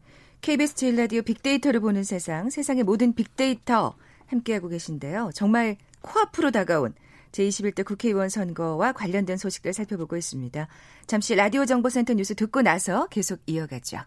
KBS 0.42 0.74
제일 0.74 0.96
라디오 0.96 1.22
빅데이터를 1.22 1.78
보는 1.78 2.02
세상, 2.02 2.50
세상의 2.50 2.82
모든 2.82 3.14
빅데이터 3.14 3.94
함께하고 4.26 4.68
계신데요. 4.68 5.30
정말 5.34 5.76
코앞으로 6.00 6.50
다가온 6.50 6.94
제21대 7.30 7.84
국회의원 7.84 8.28
선거와 8.28 8.90
관련된 8.90 9.36
소식들 9.36 9.72
살펴보고 9.72 10.16
있습니다. 10.16 10.66
잠시 11.06 11.36
라디오 11.36 11.64
정보센터 11.64 12.14
뉴스 12.14 12.34
듣고 12.34 12.60
나서 12.62 13.06
계속 13.06 13.38
이어가죠. 13.46 13.98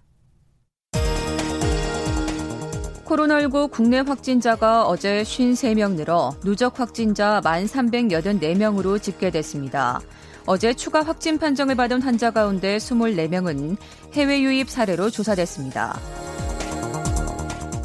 코로나19 3.05 3.71
국내 3.71 3.99
확진자가 3.99 4.87
어제 4.87 5.23
53명 5.23 5.93
늘어 5.95 6.35
누적 6.43 6.81
확진자 6.81 7.39
1,384명으로 7.39 9.01
집계됐습니다. 9.01 10.01
어제 10.47 10.73
추가 10.73 11.01
확진 11.01 11.39
판정을 11.39 11.75
받은 11.75 12.03
환자 12.03 12.29
가운데 12.29 12.77
24명은 12.77 13.77
해외 14.13 14.41
유입 14.41 14.69
사례로 14.69 15.09
조사됐습니다. 15.09 15.99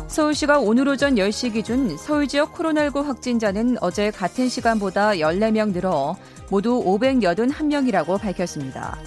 서울시가 0.08 0.58
오늘 0.58 0.88
오전 0.88 1.14
10시 1.14 1.54
기준 1.54 1.96
서울 1.96 2.28
지역 2.28 2.54
코로나19 2.54 3.04
확진자는 3.04 3.78
어제 3.80 4.10
같은 4.10 4.48
시간보다 4.48 5.12
14명 5.12 5.72
늘어 5.72 6.16
모두 6.50 6.84
581명이라고 6.84 8.20
밝혔습니다. 8.20 8.98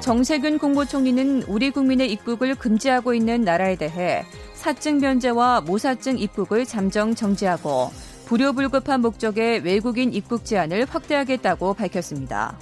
정세균 0.00 0.58
국무총리는 0.58 1.42
우리 1.42 1.70
국민의 1.70 2.10
입국을 2.12 2.54
금지하고 2.54 3.12
있는 3.12 3.42
나라에 3.42 3.76
대해 3.76 4.24
사증 4.54 5.00
변제와 5.00 5.60
모사증 5.62 6.18
입국을 6.18 6.64
잠정 6.64 7.14
정지하고 7.14 7.90
불효불급한 8.30 9.00
목적의 9.00 9.62
외국인 9.64 10.12
입국 10.14 10.44
제한을 10.44 10.86
확대하겠다고 10.88 11.74
밝혔습니다. 11.74 12.56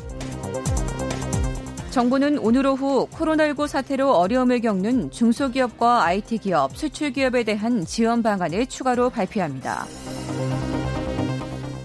정부는 1.90 2.38
오늘 2.38 2.66
오후 2.66 3.06
코로나19 3.08 3.68
사태로 3.68 4.14
어려움을 4.14 4.62
겪는 4.62 5.10
중소기업과 5.10 6.04
IT 6.04 6.38
기업, 6.38 6.74
수출 6.74 7.10
기업에 7.10 7.44
대한 7.44 7.84
지원 7.84 8.22
방안을 8.22 8.64
추가로 8.64 9.10
발표합니다. 9.10 9.86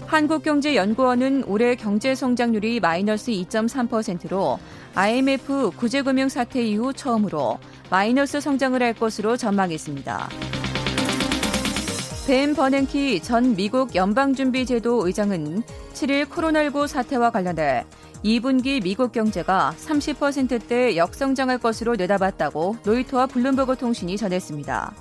한국경제연구원은 0.06 1.44
올해 1.46 1.74
경제 1.74 2.14
성장률이 2.14 2.80
마이너스 2.80 3.32
2.3%로 3.32 4.58
IMF 4.94 5.72
구제금융 5.76 6.30
사태 6.30 6.62
이후 6.64 6.94
처음으로 6.94 7.58
마이너스 7.90 8.40
성장을 8.40 8.82
할 8.82 8.94
것으로 8.94 9.36
전망했습니다. 9.36 10.30
벤 12.26 12.54
버냉키 12.54 13.20
전 13.20 13.54
미국 13.54 13.94
연방준비제도 13.94 15.06
의장은 15.06 15.62
7일 15.92 16.24
코로나19 16.24 16.86
사태와 16.86 17.28
관련해 17.30 17.84
2분기 18.24 18.82
미국 18.82 19.12
경제가 19.12 19.74
30%대 19.76 20.96
역성장할 20.96 21.58
것으로 21.58 21.96
내다봤다고 21.96 22.78
로이터와 22.82 23.26
블룸버그 23.26 23.76
통신이 23.76 24.16
전했습니다. 24.16 24.94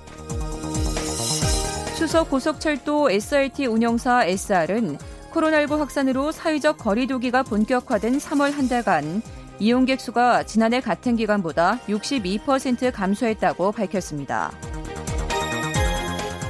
수석 1.95 2.29
고속철도 2.29 3.09
SRT 3.09 3.67
운영사 3.67 4.25
SR은 4.25 4.97
코로나19 5.31 5.77
확산으로 5.77 6.33
사회적 6.33 6.77
거리두기가 6.77 7.43
본격화된 7.43 8.17
3월 8.17 8.51
한 8.51 8.67
달간 8.67 9.21
이용객 9.59 10.01
수가 10.01 10.43
지난해 10.43 10.81
같은 10.81 11.15
기간보다 11.15 11.79
62% 11.87 12.91
감소했다고 12.91 13.71
밝혔습니다. 13.71 14.51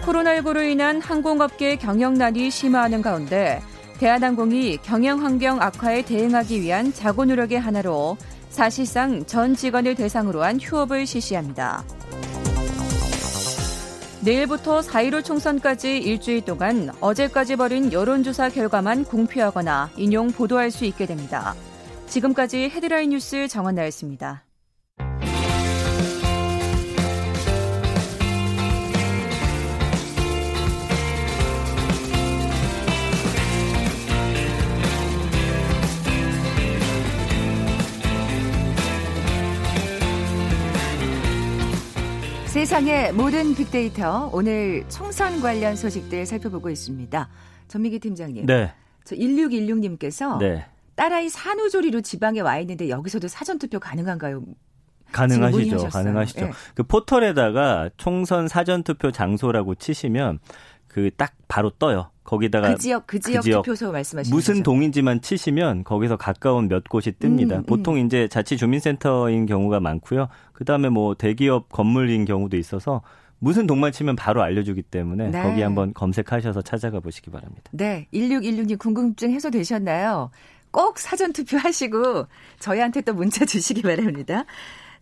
코로나19로 0.05 0.69
인한 0.69 0.99
항공업계 0.99 1.77
경영난이 1.77 2.51
심화하는 2.51 3.01
가운데 3.01 3.61
대한항공이 3.99 4.79
경영 4.83 5.23
환경 5.23 5.61
악화에 5.61 6.01
대응하기 6.03 6.61
위한 6.61 6.91
자구 6.93 7.25
노력의 7.25 7.59
하나로 7.59 8.17
사실상 8.49 9.25
전 9.25 9.55
직원을 9.55 9.95
대상으로 9.95 10.43
한 10.43 10.59
휴업을 10.59 11.05
실시합니다. 11.05 11.83
내일부터 14.21 14.81
4.15 14.81 15.23
총선까지 15.23 15.97
일주일 15.97 16.45
동안 16.45 16.89
어제까지 17.01 17.55
벌인 17.55 17.91
여론조사 17.91 18.49
결과만 18.49 19.05
공표하거나 19.05 19.91
인용 19.97 20.31
보도할 20.31 20.71
수 20.71 20.85
있게 20.85 21.05
됩니다. 21.05 21.55
지금까지 22.07 22.69
헤드라인 22.69 23.09
뉴스 23.09 23.47
정원 23.47 23.75
나였습니다. 23.75 24.43
세상의 42.63 43.11
모든 43.11 43.53
빅데이터 43.53 44.29
오늘 44.31 44.85
총선 44.87 45.41
관련 45.41 45.75
소식들 45.75 46.25
살펴보고 46.25 46.69
있습니다. 46.69 47.27
전미기 47.67 47.99
팀장님. 47.99 48.45
네. 48.45 48.71
저 49.03 49.17
1616님께서 49.17 50.37
네. 50.37 50.65
딸아이 50.95 51.27
산후조리로 51.27 51.99
지방에 51.99 52.39
와 52.39 52.57
있는데 52.59 52.87
여기서도 52.87 53.27
사전투표 53.27 53.81
가능한가요? 53.81 54.45
가능하시죠. 55.11 55.89
가능하시죠. 55.89 56.45
네. 56.45 56.51
그 56.73 56.83
포털에다가 56.83 57.89
총선 57.97 58.47
사전투표 58.47 59.11
장소라고 59.11 59.75
치시면 59.75 60.39
그 60.87 61.11
딱 61.17 61.33
바로 61.49 61.69
떠요. 61.69 62.11
거기다가 62.23 62.73
그 62.73 62.79
지역 62.79 63.07
그 63.07 63.19
지역, 63.19 63.41
그 63.41 63.43
지역 63.43 63.61
투표소 63.63 63.91
말씀하시는 63.91 64.35
무슨 64.35 64.55
거죠? 64.55 64.63
동인지만 64.63 65.21
치시면 65.21 65.83
거기서 65.83 66.17
가까운 66.17 66.67
몇 66.67 66.83
곳이 66.85 67.11
뜹니다. 67.11 67.57
음, 67.57 67.63
보통 67.63 67.95
음. 67.95 68.05
이제 68.05 68.27
자치 68.27 68.57
주민센터인 68.57 69.45
경우가 69.45 69.79
많고요. 69.79 70.29
그다음에 70.53 70.89
뭐 70.89 71.15
대기업 71.15 71.69
건물인 71.69 72.25
경우도 72.25 72.57
있어서 72.57 73.01
무슨 73.39 73.67
동만 73.67 73.91
치면 73.91 74.15
바로 74.15 74.41
알려주기 74.41 74.83
때문에 74.83 75.29
네. 75.29 75.41
거기 75.41 75.61
한번 75.61 75.93
검색하셔서 75.93 76.61
찾아가 76.61 77.01
보시기 77.01 77.29
바랍니다. 77.29 77.63
네, 77.71 78.07
1616님 78.13 78.79
궁금증 78.79 79.31
해소되셨나요? 79.31 80.31
꼭 80.71 80.97
사전 80.97 81.33
투표하시고 81.33 82.25
저희한테 82.59 83.01
또 83.01 83.13
문자 83.13 83.45
주시기 83.45 83.81
바랍니다. 83.81 84.45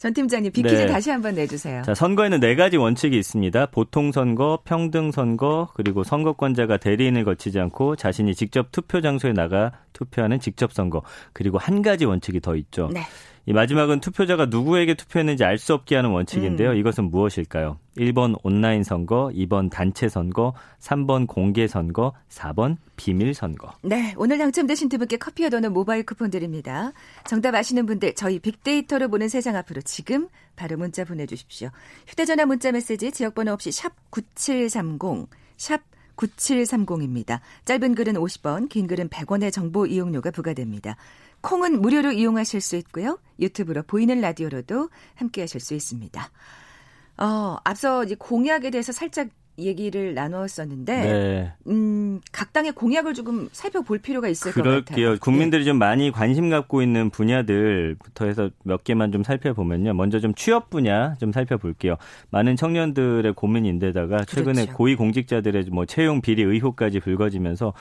전 0.02 0.16
팀장님 0.16 0.52
비키즈 0.52 0.74
네. 0.74 0.88
다시 0.88 1.12
한번 1.12 1.36
내주세요. 1.36 1.84
자 1.84 1.94
선거에는 1.94 2.40
네 2.40 2.56
가지 2.56 2.76
원칙이 2.76 3.16
있습니다. 3.20 3.68
보통 3.68 4.12
선거, 4.12 4.58
평등 4.66 5.12
선거, 5.12 5.70
그리고 5.76 6.04
선거권자가 6.04 6.78
대리인을 6.78 7.24
거치지 7.24 7.60
않고 7.60 7.98
자신이 7.98 8.34
직접 8.34 8.72
투표 8.72 9.00
장소에 9.00 9.34
나가 9.34 9.72
투표하는 9.94 10.40
직접 10.40 10.74
선거, 10.74 11.04
그리고 11.34 11.60
한 11.60 11.84
가지 11.84 12.06
원칙이 12.06 12.40
더 12.40 12.56
있죠. 12.56 12.90
네. 12.92 13.02
이 13.46 13.54
마지막은 13.54 14.02
투표자가 14.02 14.46
누구에게 14.46 14.94
투표했는지 14.94 15.44
알 15.44 15.58
수 15.58 15.74
없게 15.74 15.96
하는 15.96 16.10
원칙인데요. 16.10 16.72
음. 16.72 16.78
이것은 16.78 17.12
무엇일까요? 17.12 17.78
1번 17.98 18.36
온라인 18.44 18.84
선거, 18.84 19.30
2번 19.34 19.70
단체 19.70 20.10
선거, 20.10 20.54
3번 20.80 21.28
공개 21.28 21.68
선거, 21.68 22.14
4번 22.30 22.78
비밀 22.96 23.34
선거. 23.36 23.72
네, 23.84 24.16
오늘 24.18 24.40
당첨되신 24.40 24.90
두 24.90 24.98
분께 24.98 25.18
커피와 25.18 25.50
도넛 25.50 25.72
모바일 25.72 26.04
쿠폰 26.04 26.32
드립니다. 26.32 26.94
정답 27.26 27.54
아시는 27.54 27.86
분들 27.86 28.16
저희 28.16 28.40
빅데이터로 28.40 29.10
보는 29.10 29.30
세상 29.30 29.56
앞으로 29.56 29.82
지금 29.82 30.30
바로 30.56 30.78
문자 30.78 31.04
보내 31.04 31.26
주십시오. 31.26 31.70
휴대 32.08 32.26
전화 32.26 32.46
문자 32.46 32.72
메시지 32.72 33.12
지역 33.12 33.36
번호 33.36 33.52
없이 33.54 33.72
샵 33.72 33.94
9730, 34.10 35.28
샵 35.58 35.82
9730입니다. 36.16 37.40
짧은 37.66 37.96
글은 37.96 38.14
50원, 38.14 38.70
긴 38.70 38.88
글은 38.88 39.10
100원의 39.10 39.52
정보 39.52 39.86
이용료가 39.86 40.32
부과됩니다. 40.32 40.96
콩은 41.42 41.82
무료로 41.82 42.12
이용하실 42.12 42.62
수 42.62 42.76
있고요. 42.78 43.20
유튜브로 43.40 43.84
보이는 43.84 44.20
라디오로도 44.22 44.90
함께 45.16 45.42
하실 45.42 45.60
수 45.60 45.74
있습니다. 45.74 46.30
어, 47.18 47.58
앞서 47.64 48.04
이제 48.04 48.16
공약에 48.18 48.70
대해서 48.70 48.92
살짝 48.92 49.30
얘기를 49.60 50.14
나누었었는데 50.14 51.02
네. 51.02 51.54
음, 51.68 52.22
각 52.32 52.54
당의 52.54 52.72
공약을 52.72 53.14
조금 53.14 53.50
살펴볼 53.52 54.00
필요가 54.00 54.28
있을 54.30 54.52
그럴게요. 54.52 54.80
것 54.82 54.86
같아요. 54.86 55.18
국민들이 55.20 55.64
네. 55.64 55.66
좀 55.66 55.78
많이 55.78 56.10
관심 56.12 56.50
갖고 56.50 56.82
있는 56.82 57.10
분야들부터 57.10 58.26
해서 58.26 58.50
몇 58.64 58.84
개만 58.84 59.12
좀 59.12 59.24
살펴보면요. 59.24 59.94
먼저 59.94 60.20
좀 60.20 60.34
취업 60.34 60.70
분야 60.70 61.16
좀 61.16 61.32
살펴볼게요. 61.32 61.98
많은 62.30 62.56
청년들의 62.56 63.34
고민인데다가 63.34 64.24
최근에 64.26 64.64
그렇죠. 64.64 64.74
고위 64.74 64.96
공직자들의 64.96 65.66
뭐 65.72 65.86
채용 65.86 66.22
비리 66.22 66.44
의혹까지 66.44 67.02
불거지면서 67.02 67.74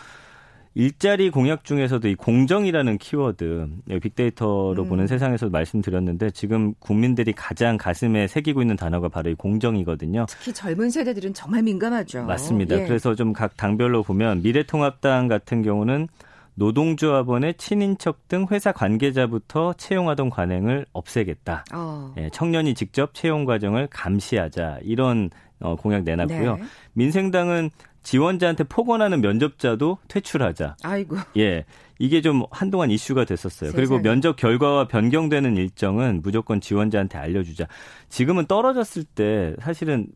일자리 0.75 1.31
공약 1.31 1.65
중에서도 1.65 2.07
이 2.09 2.15
공정이라는 2.15 2.99
키워드 2.99 3.69
빅데이터로 4.03 4.85
음. 4.85 4.89
보는 4.89 5.07
세상에서 5.09 5.49
말씀드렸는데 5.49 6.31
지금 6.31 6.75
국민들이 6.79 7.33
가장 7.33 7.77
가슴에 7.77 8.29
새기고 8.29 8.61
있는 8.63 8.77
단어가 8.77 9.09
바로 9.09 9.31
이 9.31 9.35
공정이거든요. 9.35 10.27
특히 10.29 10.53
젊은 10.53 10.91
세대들은 10.91 11.35
정말 11.35 11.63
민감하죠. 11.63 12.23
맞습니다. 12.25 12.81
예. 12.81 12.87
그래서 12.87 13.15
좀 13.15 13.33
각 13.33 13.57
당별로 13.57 14.03
보면 14.03 14.43
미래통합당 14.43 15.29
같은 15.29 15.63
경우는 15.63 16.09
노동조합원의 16.57 17.55
친인척 17.55 18.29
등 18.29 18.47
회사 18.51 18.71
관계자부터 18.73 19.75
채용하던 19.75 20.31
관행을 20.31 20.85
없애겠다. 20.93 21.65
어. 21.73 22.13
예, 22.19 22.29
청년이 22.31 22.75
직접 22.75 23.15
채용 23.15 23.45
과정을 23.45 23.87
감시하자 23.89 24.81
이런 24.83 25.31
어, 25.61 25.77
공약 25.77 26.05
내놨고요. 26.05 26.57
네. 26.57 26.63
민생당은 26.95 27.71
지원자한테 28.03 28.65
폭언하는 28.65 29.21
면접자도 29.21 29.99
퇴출하자. 30.09 30.77
아이고. 30.83 31.17
예. 31.37 31.65
이게 31.99 32.23
좀 32.23 32.45
한동안 32.51 32.91
이슈가 32.91 33.25
됐었어요. 33.25 33.71
세상에. 33.71 33.77
그리고 33.77 34.01
면접 34.01 34.37
결과와 34.37 34.89
변경되는 34.89 35.57
일정은 35.57 36.21
무조건 36.23 36.61
지원자한테 36.61 37.19
알려주자. 37.19 37.67
지금은 38.09 38.47
떨어졌을 38.47 39.05
때 39.05 39.55
사실은 39.61 40.07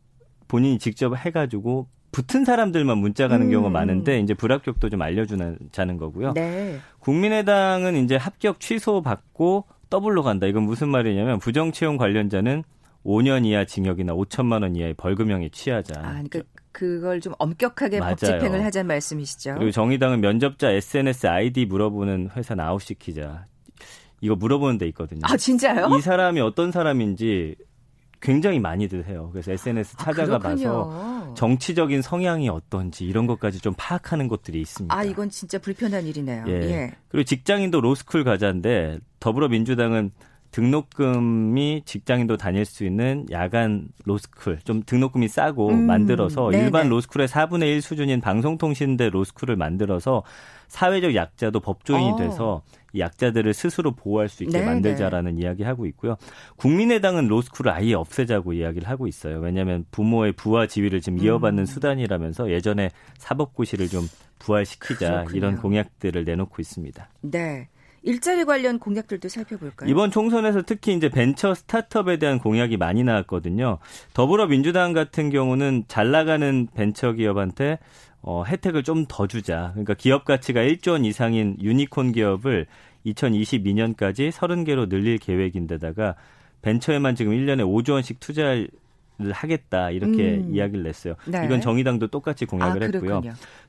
본인이 0.47 0.79
직접 0.79 1.15
해가지고 1.15 1.87
붙은 2.11 2.45
사람들만 2.45 2.97
문자 2.97 3.27
가는 3.27 3.47
음. 3.47 3.51
경우가 3.51 3.69
많은데 3.69 4.19
이제 4.19 4.33
불합격도 4.33 4.89
좀 4.89 5.01
알려주자는 5.01 5.97
거고요. 5.97 6.33
네. 6.33 6.79
국민의당은 6.99 8.03
이제 8.03 8.15
합격 8.15 8.59
취소 8.59 9.01
받고 9.01 9.65
더블로 9.89 10.23
간다. 10.23 10.47
이건 10.47 10.63
무슨 10.63 10.89
말이냐면 10.89 11.39
부정 11.39 11.71
채용 11.71 11.97
관련자는 11.97 12.63
5년 13.05 13.45
이하 13.45 13.65
징역이나 13.65 14.13
5천만 14.13 14.63
원 14.63 14.75
이하의 14.75 14.95
벌금형에 14.95 15.49
취하자. 15.49 15.99
아, 15.99 16.11
그러니까 16.11 16.41
그걸 16.71 17.21
좀 17.21 17.33
엄격하게 17.37 17.99
맞아요. 17.99 18.15
법 18.15 18.19
집행을 18.19 18.65
하자는 18.65 18.87
말씀이시죠. 18.87 19.55
그리고 19.55 19.71
정의당은 19.71 20.19
면접자 20.19 20.71
SNS 20.71 21.27
아이디 21.27 21.65
물어보는 21.65 22.31
회사 22.35 22.55
나웃시키자. 22.55 23.45
이거 24.21 24.35
물어보는 24.35 24.77
데 24.77 24.87
있거든요. 24.87 25.21
아, 25.23 25.37
진짜요? 25.37 25.95
이 25.97 26.01
사람이 26.01 26.41
어떤 26.41 26.71
사람인지 26.71 27.55
굉장히 28.19 28.59
많이들 28.59 29.05
해요. 29.07 29.29
그래서 29.31 29.51
SNS 29.51 29.95
아, 29.99 30.03
찾아가 30.03 30.35
아, 30.35 30.39
봐서 30.39 31.33
정치적인 31.35 32.01
성향이 32.01 32.49
어떤지 32.49 33.05
이런 33.05 33.27
것까지 33.27 33.59
좀 33.59 33.73
파악하는 33.77 34.27
것들이 34.27 34.59
있습니다. 34.61 34.95
아, 34.95 35.03
이건 35.03 35.29
진짜 35.29 35.59
불편한 35.59 36.05
일이네요. 36.07 36.45
예. 36.47 36.51
예. 36.51 36.91
그리고 37.09 37.23
직장인도 37.23 37.81
로스쿨 37.81 38.23
가자인데 38.23 38.99
더불어민주당은 39.19 40.11
등록금이 40.55 41.81
직장인도 41.83 42.37
다닐 42.37 42.63
수 42.63 42.85
있는 42.85 43.25
야간 43.29 43.89
로스쿨 44.05 44.59
좀 44.63 44.83
등록금이 44.85 45.27
싸고 45.27 45.67
음, 45.67 45.85
만들어서 45.85 46.49
네네. 46.49 46.63
일반 46.63 46.87
로스쿨의 46.87 47.27
4분의 47.27 47.63
1 47.63 47.81
수준인 47.81 48.21
방송통신대 48.21 49.09
로스쿨을 49.09 49.57
만들어서 49.57 50.23
사회적 50.69 51.13
약자도 51.13 51.59
법조인이 51.59 52.11
어. 52.11 52.15
돼서 52.15 52.61
이 52.93 53.01
약자들을 53.01 53.53
스스로 53.53 53.91
보호할 53.91 54.29
수 54.29 54.43
있게 54.43 54.59
네네. 54.59 54.65
만들자라는 54.65 55.39
이야기하고 55.39 55.87
있고요. 55.87 56.15
국민의당은 56.55 57.27
로스쿨을 57.27 57.73
아예 57.73 57.93
없애자고 57.93 58.53
이야기를 58.53 58.87
하고 58.87 59.07
있어요. 59.07 59.39
왜냐하면 59.39 59.83
부모의 59.91 60.31
부와 60.31 60.67
지위를 60.67 61.01
지금 61.01 61.19
이어받는 61.19 61.63
음. 61.63 61.65
수단이라면서 61.65 62.49
예전에 62.49 62.91
사법고시를 63.17 63.89
좀 63.89 64.07
부활시키자 64.39 65.09
그렇군요. 65.09 65.37
이런 65.37 65.57
공약들을 65.57 66.23
내놓고 66.23 66.61
있습니다. 66.61 67.09
네. 67.23 67.67
일자리 68.05 68.45
관련 68.45 68.77
공약들도 68.77 69.27
살펴볼까요? 69.27 69.89
이번 69.89 70.11
총선에서 70.11 70.61
특히 70.61 70.93
이제 70.93 71.09
벤처 71.09 71.55
스타트업에 71.55 72.17
대한 72.17 72.37
공약이 72.37 72.77
많이 72.77 73.03
나왔거든요. 73.03 73.79
더불어민주당 74.13 74.93
같은 74.93 75.31
경우는 75.31 75.85
잘 75.87 76.11
나가는 76.11 76.67
벤처 76.75 77.13
기업한테 77.13 77.79
어, 78.21 78.43
혜택을 78.43 78.83
좀 78.83 79.05
더 79.07 79.27
주자. 79.27 79.71
그러니까 79.73 79.95
기업 79.95 80.23
가치가 80.23 80.61
1조 80.61 80.91
원 80.91 81.05
이상인 81.05 81.57
유니콘 81.61 82.11
기업을 82.11 82.67
2022년까지 83.07 84.31
30개로 84.31 84.87
늘릴 84.87 85.17
계획인데다가 85.17 86.15
벤처에만 86.61 87.15
지금 87.15 87.33
1년에 87.33 87.61
5조 87.61 87.93
원씩 87.93 88.19
투자할 88.19 88.67
하겠다 89.31 89.91
이렇게 89.91 90.35
음. 90.35 90.53
이야기를 90.53 90.83
냈어요. 90.83 91.15
네. 91.25 91.45
이건 91.45 91.61
정의당도 91.61 92.07
똑같이 92.07 92.45
공약을 92.45 92.83
아, 92.83 92.85
했고요. 92.85 93.21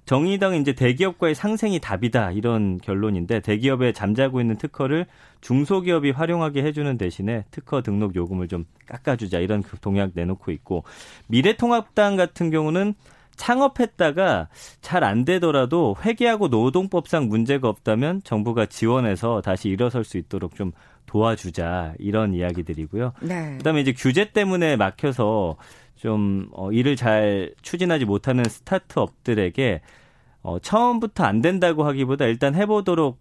정의당은 0.05 0.61
이제 0.61 0.73
대기업과의 0.73 1.35
상생이 1.35 1.81
답이다 1.81 2.33
이런 2.33 2.79
결론인데 2.79 3.41
대기업에 3.41 3.93
잠자고 3.93 4.41
있는 4.41 4.57
특허를 4.57 5.07
중소기업이 5.41 6.11
활용하게 6.11 6.63
해주는 6.63 6.97
대신에 6.99 7.45
특허 7.51 7.83
등록 7.83 8.15
요금을 8.15 8.49
좀 8.49 8.65
깎아주자 8.87 9.39
이런 9.41 9.63
그 9.63 9.79
동약 9.79 10.13
내놓고 10.15 10.51
있고 10.53 10.85
미래통합당 11.29 12.17
같은 12.17 12.51
경우는 12.51 12.95
창업했다가 13.37 14.49
잘 14.81 15.05
안 15.05 15.25
되더라도 15.25 15.95
회계하고 16.05 16.49
노동법상 16.49 17.29
문제가 17.29 17.69
없다면 17.69 18.23
정부가 18.25 18.67
지원해서 18.67 19.41
다시 19.41 19.69
일어설 19.69 20.05
수 20.05 20.19
있도록 20.19 20.55
좀 20.57 20.73
도와주자 21.07 21.95
이런 21.99 22.35
이야기들이고요. 22.35 23.13
네. 23.23 23.57
그다음에 23.59 23.81
이제 23.81 23.93
규제 23.93 24.33
때문에 24.33 24.77
막혀서 24.77 25.57
좀 25.95 26.49
어, 26.53 26.73
일을 26.73 26.97
잘 26.97 27.55
추진하지 27.63 28.05
못하는 28.05 28.45
스타트업들에게 28.45 29.81
어, 30.43 30.59
처음부터 30.59 31.25
안 31.25 31.41
된다고 31.41 31.85
하기보다 31.85 32.27
일단 32.27 32.55
해보도록 32.55 33.19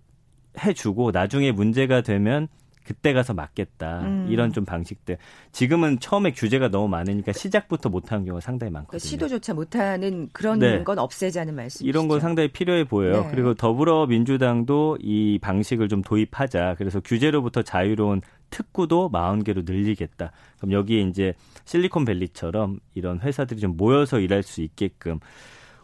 해주고 0.63 1.11
나중에 1.11 1.51
문제가 1.51 2.01
되면 2.01 2.47
그때 2.85 3.13
가서 3.13 3.33
맞겠다. 3.33 4.01
음. 4.01 4.27
이런 4.29 4.53
좀 4.53 4.63
방식들. 4.63 5.17
지금은 5.51 5.99
처음에 5.99 6.31
규제가 6.31 6.69
너무 6.69 6.87
많으니까 6.87 7.33
시작부터 7.33 7.89
못하는 7.89 8.25
경우가 8.25 8.41
상당히 8.41 8.71
많거든요. 8.71 8.99
그러니까 8.99 9.07
시도조차 9.09 9.53
못하는 9.53 10.29
그런 10.31 10.59
네. 10.59 10.83
건 10.83 10.99
없애자는 10.99 11.55
말씀이죠. 11.55 11.89
이런 11.89 12.07
건 12.07 12.19
상당히 12.19 12.49
필요해 12.49 12.85
보여요. 12.85 13.23
네. 13.23 13.31
그리고 13.31 13.55
더불어민주당도 13.55 14.99
이 15.01 15.39
방식을 15.41 15.89
좀 15.89 16.03
도입하자. 16.03 16.75
그래서 16.77 16.99
규제로부터 16.99 17.63
자유로운 17.63 18.21
특구도 18.51 19.09
40개로 19.11 19.65
늘리겠다. 19.65 20.31
그럼 20.57 20.71
여기에 20.71 21.01
이제 21.01 21.33
실리콘밸리처럼 21.65 22.79
이런 22.93 23.19
회사들이 23.19 23.59
좀 23.59 23.75
모여서 23.75 24.19
일할 24.19 24.43
수 24.43 24.61
있게끔 24.61 25.19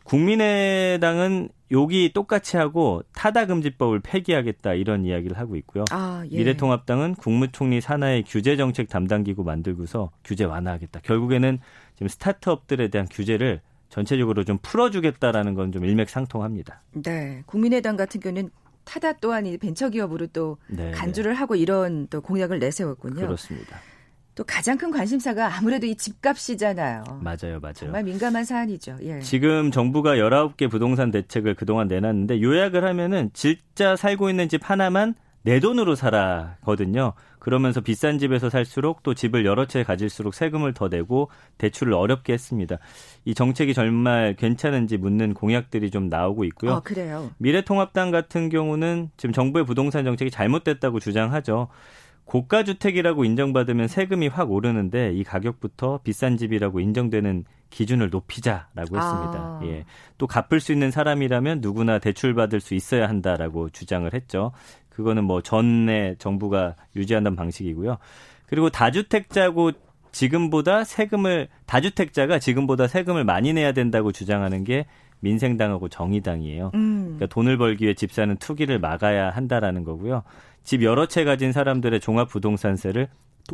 국민의당은 0.04 1.50
여기 1.72 2.12
똑같이 2.14 2.58
하고 2.58 3.02
타다금지법을 3.14 4.02
폐기하겠다 4.02 4.74
이런 4.74 5.06
이야기를 5.06 5.38
하고 5.38 5.56
있고요. 5.56 5.86
아, 5.92 6.24
예. 6.30 6.38
미래통합당은 6.38 7.16
국무총리 7.16 7.80
산하의 7.80 8.26
규제 8.28 8.58
정책 8.58 8.90
담당기구 8.90 9.44
만들고서 9.44 10.12
규제 10.24 10.44
완화하겠다. 10.44 11.00
결국에는 11.02 11.60
지금 11.96 12.08
스타트업들에 12.10 12.90
대한 12.90 13.08
규제를 13.10 13.62
전체적으로 13.90 14.44
좀 14.44 14.58
풀어주겠다라는 14.62 15.54
건 15.54 15.72
좀 15.72 15.86
일맥상통합니다. 15.86 16.82
네, 16.94 17.44
국민의당 17.46 17.96
같은 17.96 18.20
경우는 18.20 18.50
타다 18.84 19.14
또한 19.14 19.46
벤처기업으로 19.62 20.28
또 20.28 20.58
네, 20.68 20.86
네. 20.86 20.92
간주를 20.92 21.34
하고 21.36 21.56
이런 21.56 22.08
또 22.08 22.20
공약을 22.20 22.60
내세웠군요. 22.60 23.22
그렇습니다. 23.22 23.80
또 24.36 24.44
가장 24.46 24.78
큰 24.78 24.92
관심사가 24.92 25.58
아무래도 25.58 25.86
이 25.86 25.96
집값이잖아요. 25.96 27.04
맞아요, 27.22 27.60
맞아요. 27.62 27.74
정말 27.74 28.04
민감한 28.04 28.46
사안이죠. 28.46 28.98
예. 29.02 29.20
지금 29.20 29.72
정부가 29.72 30.16
19개 30.16 30.70
부동산 30.70 31.12
대책을 31.12 31.56
그동안 31.56 31.88
내놨는데 31.88 32.42
요약을 32.42 32.86
하면은 32.86 33.30
진짜 33.34 33.96
살고 33.96 34.30
있는 34.30 34.48
집 34.48 34.70
하나만 34.70 35.16
내 35.44 35.60
돈으로 35.60 35.96
살아거든요. 35.96 37.14
그러면서 37.40 37.82
비싼 37.82 38.20
집에서 38.20 38.52
살수록 38.52 39.02
또 39.02 39.16
집을 39.16 39.46
여러 39.46 39.66
채 39.66 39.84
가질수록 39.84 40.36
세금을 40.36 40.76
더 40.76 40.88
내고 40.88 41.32
대출을 41.58 41.94
어렵게 41.94 42.34
했습니다. 42.34 42.78
이 43.26 43.34
정책이 43.34 43.74
정말 43.74 44.36
괜찮은지 44.36 44.98
묻는 44.98 45.34
공약들이 45.34 45.90
좀 45.90 46.08
나오고 46.08 46.44
있고요. 46.46 46.74
아, 46.74 46.80
그래요. 46.82 47.32
미래통합당 47.40 48.12
같은 48.12 48.50
경우는 48.50 49.10
지금 49.18 49.34
정부의 49.34 49.66
부동산 49.66 50.06
정책이 50.06 50.30
잘못됐다고 50.30 51.00
주장하죠. 51.00 51.70
고가 52.26 52.64
주택이라고 52.64 53.26
인정받으면 53.26 53.88
세금이 53.88 54.28
확 54.28 54.52
오르는데 54.52 55.12
이 55.14 55.24
가격부터 55.24 56.00
비싼 56.04 56.38
집이라고 56.38 56.80
인정되는 56.80 57.44
기준을 57.70 58.10
높이자라고 58.10 58.98
했습니다. 58.98 59.00
아. 59.00 59.60
예. 59.64 59.86
또 60.18 60.28
갚을 60.28 60.60
수 60.60 60.72
있는 60.72 60.92
사람이라면 60.92 61.62
누구나 61.62 62.00
대출 62.00 62.34
받을 62.34 62.60
수 62.60 62.76
있어야 62.76 63.10
한다라고 63.10 63.70
주장을 63.70 64.12
했죠. 64.14 64.52
그거는 64.90 65.24
뭐 65.24 65.42
전에 65.42 66.16
정부가 66.20 66.76
유지한다는 66.96 67.36
방식이고요. 67.36 67.98
그리고 68.46 68.70
다주택자고 68.70 69.72
지금보다 70.12 70.84
세금을 70.84 71.48
다주택자가 71.66 72.40
지금보다 72.40 72.88
세금을 72.88 73.24
많이 73.24 73.54
내야 73.54 73.72
된다고 73.72 74.12
주장하는 74.12 74.66
게 74.66 74.86
민생당하고 75.22 75.88
정의당이에요. 75.88 76.72
음. 76.74 77.02
그러니까 77.04 77.28
돈을 77.28 77.58
벌기 77.58 77.86
위해 77.86 77.94
집 77.94 78.12
사는 78.12 78.36
투기를 78.36 78.80
막아야 78.80 79.30
한다라는 79.30 79.84
거고요. 79.84 80.24
집 80.64 80.84
여러 80.84 81.06
채 81.06 81.24
가진 81.24 81.52
사람들의 81.52 82.00
종합 82.00 82.30
부동산세를 82.30 83.08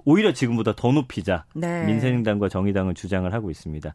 오히려 0.05 0.33
지금보다 0.33 0.73
더 0.73 0.91
높이자. 0.91 1.45
네. 1.53 1.85
민생당과 1.85 2.49
정의당은 2.49 2.95
주장을 2.95 3.31
하고 3.33 3.49
있습니다. 3.49 3.93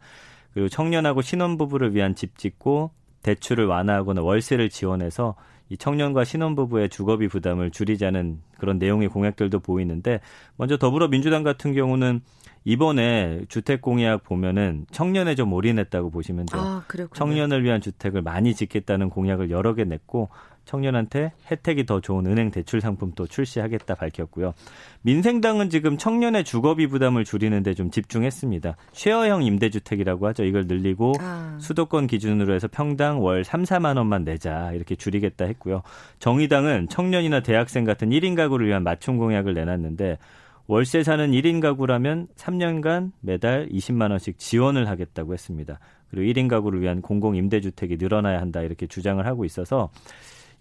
그리고 0.55 0.68
청년하고 0.68 1.22
신혼부부를 1.22 1.94
위한 1.94 2.14
집 2.14 2.37
짓고 2.38 2.90
대출을 3.22 3.66
완화하거나 3.66 4.22
월세를 4.22 4.68
지원해서 4.68 5.37
이 5.68 5.77
청년과 5.77 6.25
신혼부부의 6.25 6.90
주거비 6.90 7.29
부담을 7.29 7.70
줄이자는 7.70 8.40
그런 8.59 8.79
내용의 8.79 9.09
공약들도 9.09 9.61
보이는데 9.61 10.20
먼저 10.57 10.77
더불어민주당 10.77 11.42
같은 11.42 11.72
경우는 11.72 12.20
이번에 12.64 13.40
주택 13.48 13.83
공약 13.83 14.22
보면은 14.25 14.87
청년에 14.90 15.35
좀 15.35 15.53
올인했다고 15.53 16.11
보시면 16.11 16.46
돼요. 16.46 16.61
아, 16.62 16.85
청년을 17.14 17.64
위한 17.64 17.81
주택을 17.81 18.22
많이 18.22 18.55
짓겠다는 18.55 19.11
공약을 19.11 19.51
여러 19.51 19.75
개 19.75 19.85
냈고 19.85 20.29
청년한테 20.64 21.33
혜택이 21.51 21.87
더 21.87 22.01
좋은 22.01 22.27
은행 22.27 22.51
대출 22.51 22.81
상품도 22.81 23.27
출시하겠다 23.27 23.94
밝혔고요. 23.94 24.55
민생당은 25.03 25.70
지금 25.70 25.98
청년의 25.98 26.44
주거비 26.44 26.87
부담을 26.87 27.25
줄이는데 27.25 27.75
좀 27.75 27.90
집중했습니다. 27.90 28.77
쉐어형 28.92 29.42
임대주택이라고 29.42 30.27
하죠. 30.29 30.44
이걸 30.44 30.66
늘리고 30.66 31.14
아. 31.20 31.57
수도권 31.61 32.07
기준으로 32.07 32.55
해서 32.55 32.68
평당 32.70 33.22
월 33.22 33.44
3, 33.44 33.64
4만 33.64 33.96
원만 33.96 34.25
내자 34.25 34.72
이렇게 34.72 34.94
줄이겠다 34.94 35.46
했고요. 35.46 35.83
정의당은 36.20 36.88
청년이나 36.88 37.40
대학생 37.40 37.85
같은 37.85 38.11
1인 38.11 38.37
가구를 38.37 38.66
위한 38.68 38.83
맞춤 38.85 39.18
공약을 39.18 39.55
내놨는데 39.55 40.18
월세 40.66 41.03
사는 41.03 41.31
1인 41.31 41.61
가구라면 41.61 42.29
3년간 42.37 43.12
매달 43.20 43.68
20만 43.68 44.11
원씩 44.11 44.38
지원을 44.38 44.88
하겠다고 44.88 45.33
했습니다. 45.33 45.79
그리고 46.11 46.33
1인 46.33 46.48
가구를 46.48 46.81
위한 46.81 47.03
공공 47.03 47.37
임대주택이 47.37 47.96
늘어나야 47.96 48.40
한다 48.40 48.62
이렇게 48.62 48.87
주장을 48.87 49.25
하고 49.27 49.44
있어서 49.44 49.90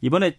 이번에 0.01 0.37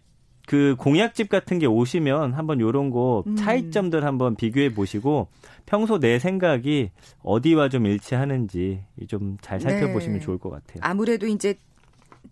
그 0.49 0.75
공약집 0.77 1.29
같은 1.29 1.61
게 1.61 1.67
오시면 1.67 2.33
한번 2.33 2.61
요런 2.61 2.91
거 2.91 3.23
음. 3.27 3.37
차이점들 3.37 4.05
한번 4.05 4.35
비교해 4.35 4.75
보시고 4.75 5.29
평소 5.67 6.01
내 6.01 6.19
생각이 6.19 6.91
어디와 7.23 7.69
좀 7.69 7.87
일치하는지 7.87 8.81
좀 9.07 9.37
잘 9.41 9.61
살펴보시면 9.61 10.19
네. 10.19 10.25
좋을 10.25 10.39
것 10.39 10.51
같아요. 10.51 10.79
아무래도 10.81 11.27
이제 11.27 11.55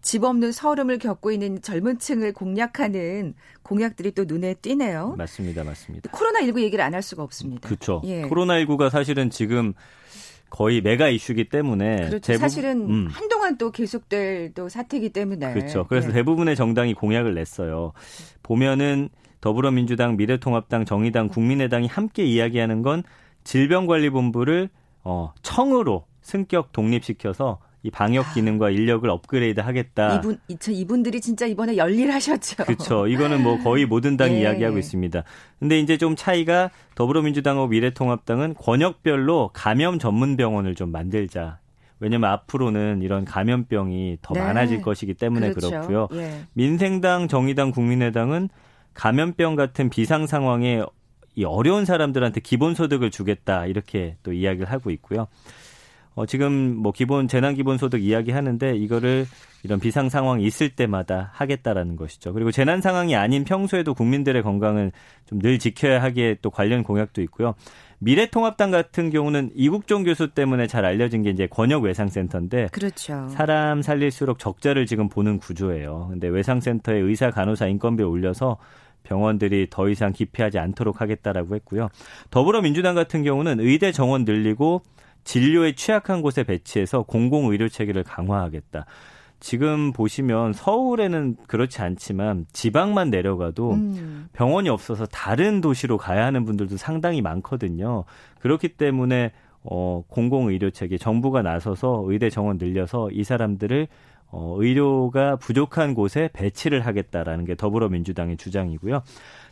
집 0.02 0.24
없는 0.24 0.52
서름을 0.52 0.98
겪고 0.98 1.30
있는 1.32 1.60
젊은 1.60 1.98
층을 1.98 2.32
공략하는 2.32 3.34
공약들이 3.62 4.12
또 4.12 4.24
눈에 4.24 4.54
띄네요. 4.54 5.14
맞습니다. 5.18 5.62
맞습니다. 5.64 6.10
코로나19 6.10 6.60
얘기를 6.62 6.82
안 6.84 6.94
할 6.94 7.02
수가 7.02 7.22
없습니다. 7.22 7.68
그렇죠. 7.68 8.00
예. 8.04 8.22
코로나19가 8.22 8.90
사실은 8.90 9.30
지금 9.30 9.74
거의 10.48 10.80
메가 10.80 11.08
이슈기 11.08 11.48
때문에 11.48 11.96
그렇죠. 12.08 12.18
대부분, 12.20 12.38
사실은 12.40 12.90
음. 12.90 13.06
한동안 13.10 13.56
또 13.58 13.70
계속될 13.70 14.54
또 14.54 14.68
사태이기 14.68 15.10
때문에 15.10 15.52
그렇죠. 15.52 15.86
그래서 15.88 16.08
네. 16.08 16.14
대부분의 16.14 16.56
정당이 16.56 16.94
공약을 16.94 17.34
냈어요. 17.34 17.92
보면은 18.42 19.08
더불어민주당, 19.40 20.16
미래통합당, 20.16 20.84
정의당, 20.86 21.28
국민의당이 21.28 21.86
함께 21.86 22.24
이야기하는 22.24 22.82
건 22.82 23.04
질병관리본부를 23.44 24.68
어, 25.04 25.32
청으로 25.42 26.06
승격 26.22 26.72
독립시켜서 26.72 27.60
이 27.82 27.90
방역 27.90 28.26
아. 28.26 28.34
기능과 28.34 28.70
인력을 28.70 29.08
업그레이드 29.08 29.60
하겠다. 29.60 30.16
이분, 30.16 30.38
이분들이 30.68 31.20
진짜 31.20 31.46
이번에 31.46 31.76
열일하셨죠. 31.76 32.64
그렇죠. 32.64 33.06
이거는 33.06 33.42
뭐 33.42 33.58
거의 33.58 33.86
모든 33.86 34.16
당이 34.16 34.36
예. 34.36 34.40
이야기하고 34.40 34.78
있습니다. 34.78 35.24
근데 35.58 35.78
이제 35.78 35.96
좀 35.96 36.16
차이가 36.16 36.70
더불어민주당하고 36.94 37.68
미래통합당은 37.68 38.54
권역별로 38.54 39.50
감염 39.52 39.98
전문 39.98 40.36
병원을 40.36 40.74
좀 40.74 40.90
만들자. 40.90 41.58
왜냐면 42.00 42.30
앞으로는 42.30 43.02
이런 43.02 43.24
감염병이 43.24 44.18
더 44.22 44.34
네. 44.34 44.40
많아질 44.40 44.80
것이기 44.80 45.14
때문에 45.14 45.52
그렇죠. 45.52 45.68
그렇고요. 45.70 46.08
예. 46.12 46.44
민생당, 46.54 47.28
정의당, 47.28 47.70
국민의당은 47.72 48.48
감염병 48.94 49.54
같은 49.54 49.90
비상 49.90 50.26
상황에 50.26 50.82
이 51.36 51.44
어려운 51.44 51.84
사람들한테 51.84 52.40
기본소득을 52.40 53.10
주겠다 53.10 53.66
이렇게 53.66 54.16
또 54.22 54.32
이야기를 54.32 54.70
하고 54.70 54.90
있고요. 54.90 55.28
어, 56.14 56.26
지금 56.26 56.76
뭐 56.76 56.92
기본 56.92 57.28
재난 57.28 57.54
기본 57.54 57.78
소득 57.78 58.02
이야기 58.02 58.30
하는데 58.32 58.76
이거를 58.76 59.26
이런 59.62 59.78
비상 59.78 60.08
상황이 60.08 60.44
있을 60.44 60.70
때마다 60.70 61.30
하겠다라는 61.34 61.96
것이죠. 61.96 62.32
그리고 62.32 62.50
재난 62.50 62.80
상황이 62.80 63.14
아닌 63.14 63.44
평소에도 63.44 63.94
국민들의 63.94 64.42
건강을 64.42 64.92
좀늘 65.26 65.58
지켜야 65.58 66.02
하기에 66.02 66.38
또 66.42 66.50
관련 66.50 66.82
공약도 66.82 67.22
있고요. 67.22 67.54
미래통합당 67.98 68.70
같은 68.70 69.10
경우는 69.10 69.50
이국종 69.54 70.04
교수 70.04 70.28
때문에 70.28 70.66
잘 70.66 70.86
알려진 70.86 71.22
게 71.22 71.30
이제 71.30 71.46
권역 71.46 71.82
외상센터인데 71.82 72.68
그렇죠. 72.72 73.28
사람 73.28 73.82
살릴수록 73.82 74.38
적자를 74.38 74.86
지금 74.86 75.08
보는 75.10 75.38
구조예요. 75.38 76.08
근데 76.10 76.28
외상센터에 76.28 76.98
의사 76.98 77.30
간호사 77.30 77.66
인건비 77.66 78.02
올려서 78.02 78.56
병원들이 79.02 79.68
더 79.70 79.88
이상 79.88 80.12
기피하지 80.12 80.58
않도록 80.58 81.00
하겠다라고 81.02 81.54
했고요. 81.56 81.88
더불어민주당 82.30 82.94
같은 82.94 83.22
경우는 83.22 83.60
의대 83.60 83.92
정원 83.92 84.24
늘리고 84.24 84.82
진료에 85.24 85.74
취약한 85.74 86.22
곳에 86.22 86.42
배치해서 86.42 87.02
공공의료 87.02 87.68
체계를 87.68 88.02
강화하겠다. 88.04 88.86
지금 89.40 89.92
보시면 89.92 90.52
서울에는 90.52 91.36
그렇지 91.46 91.80
않지만 91.80 92.44
지방만 92.52 93.08
내려가도 93.08 93.72
음. 93.72 94.28
병원이 94.34 94.68
없어서 94.68 95.06
다른 95.06 95.62
도시로 95.62 95.96
가야 95.96 96.26
하는 96.26 96.44
분들도 96.44 96.76
상당히 96.76 97.22
많거든요. 97.22 98.04
그렇기 98.40 98.68
때문에 98.68 99.32
어 99.62 100.02
공공 100.08 100.48
의료 100.48 100.70
체계 100.70 100.98
정부가 100.98 101.42
나서서 101.42 102.04
의대 102.06 102.30
정원 102.30 102.58
늘려서 102.58 103.10
이 103.12 103.24
사람들을 103.24 103.88
어 104.32 104.56
의료가 104.58 105.36
부족한 105.36 105.94
곳에 105.94 106.28
배치를 106.32 106.86
하겠다라는 106.86 107.44
게 107.46 107.56
더불어민주당의 107.56 108.36
주장이고요. 108.36 109.02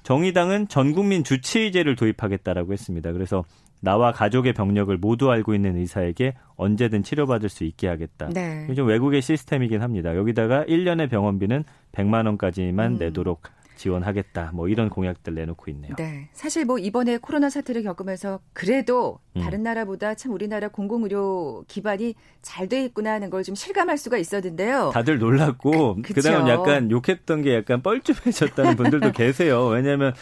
정의당은 0.02 0.68
전 0.68 0.92
국민 0.92 1.24
주치의제를 1.24 1.96
도입하겠다라고 1.96 2.72
했습니다. 2.72 3.12
그래서 3.12 3.44
나와 3.80 4.12
가족의 4.12 4.52
병력을 4.54 4.96
모두 4.98 5.30
알고 5.30 5.54
있는 5.54 5.76
의사에게 5.76 6.34
언제든 6.56 7.02
치료받을 7.02 7.48
수 7.48 7.64
있게 7.64 7.86
하겠다. 7.88 8.28
네. 8.34 8.72
좀 8.74 8.88
외국의 8.88 9.22
시스템이긴 9.22 9.82
합니다. 9.82 10.16
여기다가 10.16 10.64
1년의 10.64 11.08
병원비는 11.10 11.64
100만 11.92 12.26
원까지만 12.26 12.92
음. 12.94 12.98
내도록 12.98 13.42
지원하겠다. 13.76 14.50
뭐 14.54 14.66
이런 14.66 14.88
공약들 14.90 15.34
내놓고 15.34 15.70
있네요. 15.70 15.94
네. 15.96 16.28
사실 16.32 16.64
뭐 16.64 16.78
이번에 16.80 17.16
코로나 17.18 17.48
사태를 17.48 17.84
겪으면서 17.84 18.40
그래도 18.52 19.20
음. 19.36 19.40
다른 19.42 19.62
나라보다 19.62 20.16
참 20.16 20.32
우리나라 20.32 20.66
공공의료 20.66 21.64
기반이 21.68 22.14
잘 22.42 22.68
돼 22.68 22.84
있구나 22.84 23.12
하는 23.12 23.30
걸 23.30 23.44
좀 23.44 23.54
실감할 23.54 23.96
수가 23.96 24.18
있었는데요. 24.18 24.90
다들 24.92 25.20
놀랐고 25.20 25.98
그, 26.02 26.12
그다음 26.14 26.48
약간 26.48 26.90
욕했던 26.90 27.42
게 27.42 27.54
약간 27.54 27.80
뻘쭘해졌다는 27.82 28.74
분들도 28.74 29.12
계세요. 29.14 29.66
왜냐하면 29.68 30.12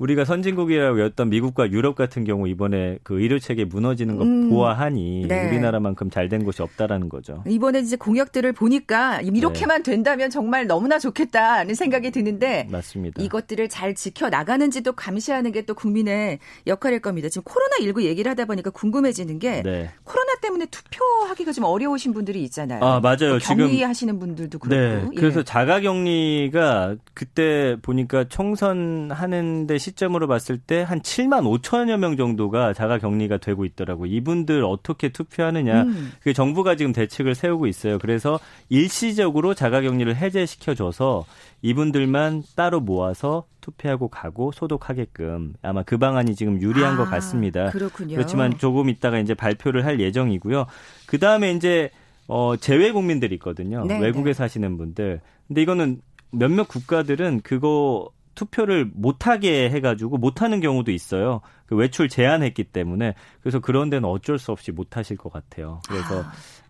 우리가 0.00 0.24
선진국이라고 0.24 1.00
였던 1.02 1.28
미국과 1.28 1.70
유럽 1.70 1.94
같은 1.94 2.24
경우 2.24 2.48
이번에 2.48 2.98
그 3.02 3.20
의료 3.20 3.38
체계 3.38 3.64
무너지는 3.64 4.16
거 4.16 4.24
음, 4.24 4.48
보아하니 4.50 5.26
네. 5.28 5.46
우리나라만큼 5.48 6.10
잘 6.10 6.30
된 6.30 6.44
곳이 6.44 6.62
없다라는 6.62 7.08
거죠. 7.08 7.42
이번에 7.46 7.80
이제 7.80 7.96
공약들을 7.96 8.52
보니까 8.52 9.20
이렇게만 9.20 9.82
네. 9.82 9.90
된다면 9.92 10.30
정말 10.30 10.66
너무나 10.66 10.98
좋겠다는 10.98 11.74
생각이 11.74 12.10
드는데 12.12 12.66
맞습니다. 12.70 13.20
이것들을 13.22 13.68
잘 13.68 13.94
지켜 13.94 14.28
나가는지도 14.30 14.92
감시하는 14.92 15.52
게 15.52 15.60
또 15.66 15.74
국민의 15.74 16.38
역할일 16.66 17.00
겁니다. 17.00 17.28
지금 17.28 17.42
코로나 17.44 17.76
19 17.80 18.02
얘기를 18.04 18.30
하다 18.30 18.46
보니까 18.46 18.70
궁금해지는 18.70 19.38
게 19.38 19.62
네. 19.62 19.90
코로나 20.04 20.34
때문에 20.40 20.66
투표하기가 20.66 21.52
좀 21.52 21.64
어려우신 21.64 22.14
분들이 22.14 22.42
있잖아요. 22.44 22.82
아 22.82 22.98
맞아요. 23.00 23.30
뭐 23.32 23.38
격리하시는 23.38 24.18
분들도 24.18 24.58
그렇고. 24.58 24.74
네. 24.74 25.06
그래서 25.20 25.40
예. 25.40 25.44
자가격리가 25.44 26.96
그때 27.12 27.76
보니까 27.82 28.24
총선하는데 28.28 29.76
시 29.78 29.89
점으로 29.96 30.26
봤을 30.26 30.58
때 30.58 30.80
한 30.90 31.00
7만 31.00 31.44
5천여 31.60 31.98
명 31.98 32.16
정도가 32.16 32.72
자가 32.72 32.98
격리가 32.98 33.38
되고 33.38 33.64
있더라고. 33.64 34.06
이분들 34.06 34.64
어떻게 34.64 35.10
투표하느냐. 35.10 35.82
음. 35.82 36.12
그게 36.18 36.32
정부가 36.32 36.74
지금 36.76 36.92
대책을 36.92 37.34
세우고 37.34 37.66
있어요. 37.66 37.98
그래서 37.98 38.40
일시적으로 38.68 39.54
자가 39.54 39.80
격리를 39.82 40.14
해제시켜 40.16 40.74
줘서 40.74 41.24
이분들만 41.62 42.42
따로 42.56 42.80
모아서 42.80 43.44
투표하고 43.60 44.08
가고 44.08 44.50
소독하게끔 44.52 45.54
아마 45.62 45.82
그 45.82 45.98
방안이 45.98 46.34
지금 46.34 46.60
유리한 46.60 46.94
아, 46.94 46.96
것 46.96 47.04
같습니다. 47.04 47.70
그렇군요. 47.70 48.16
그렇지만 48.16 48.58
조금 48.58 48.88
있다가 48.88 49.18
이제 49.18 49.34
발표를 49.34 49.84
할 49.84 50.00
예정이고요. 50.00 50.66
그 51.06 51.18
다음에 51.18 51.52
이제 51.52 51.90
어 52.26 52.56
재외 52.56 52.92
국민들이 52.92 53.34
있거든요. 53.36 53.84
네, 53.84 53.98
외국에 53.98 54.30
네. 54.30 54.34
사시는 54.34 54.76
분들. 54.78 55.20
근데 55.48 55.62
이거는 55.62 56.00
몇몇 56.32 56.68
국가들은 56.68 57.40
그거 57.42 58.08
투표를 58.40 58.90
못하게 58.94 59.68
해가지고 59.70 60.16
못하는 60.16 60.60
경우도 60.60 60.90
있어요. 60.92 61.42
그 61.66 61.76
외출 61.76 62.08
제한했기 62.08 62.64
때문에 62.64 63.14
그래서 63.42 63.60
그런 63.60 63.90
데는 63.90 64.08
어쩔 64.08 64.38
수 64.38 64.50
없이 64.50 64.72
못하실 64.72 65.18
것 65.18 65.30
같아요. 65.30 65.80
그래서 65.86 66.22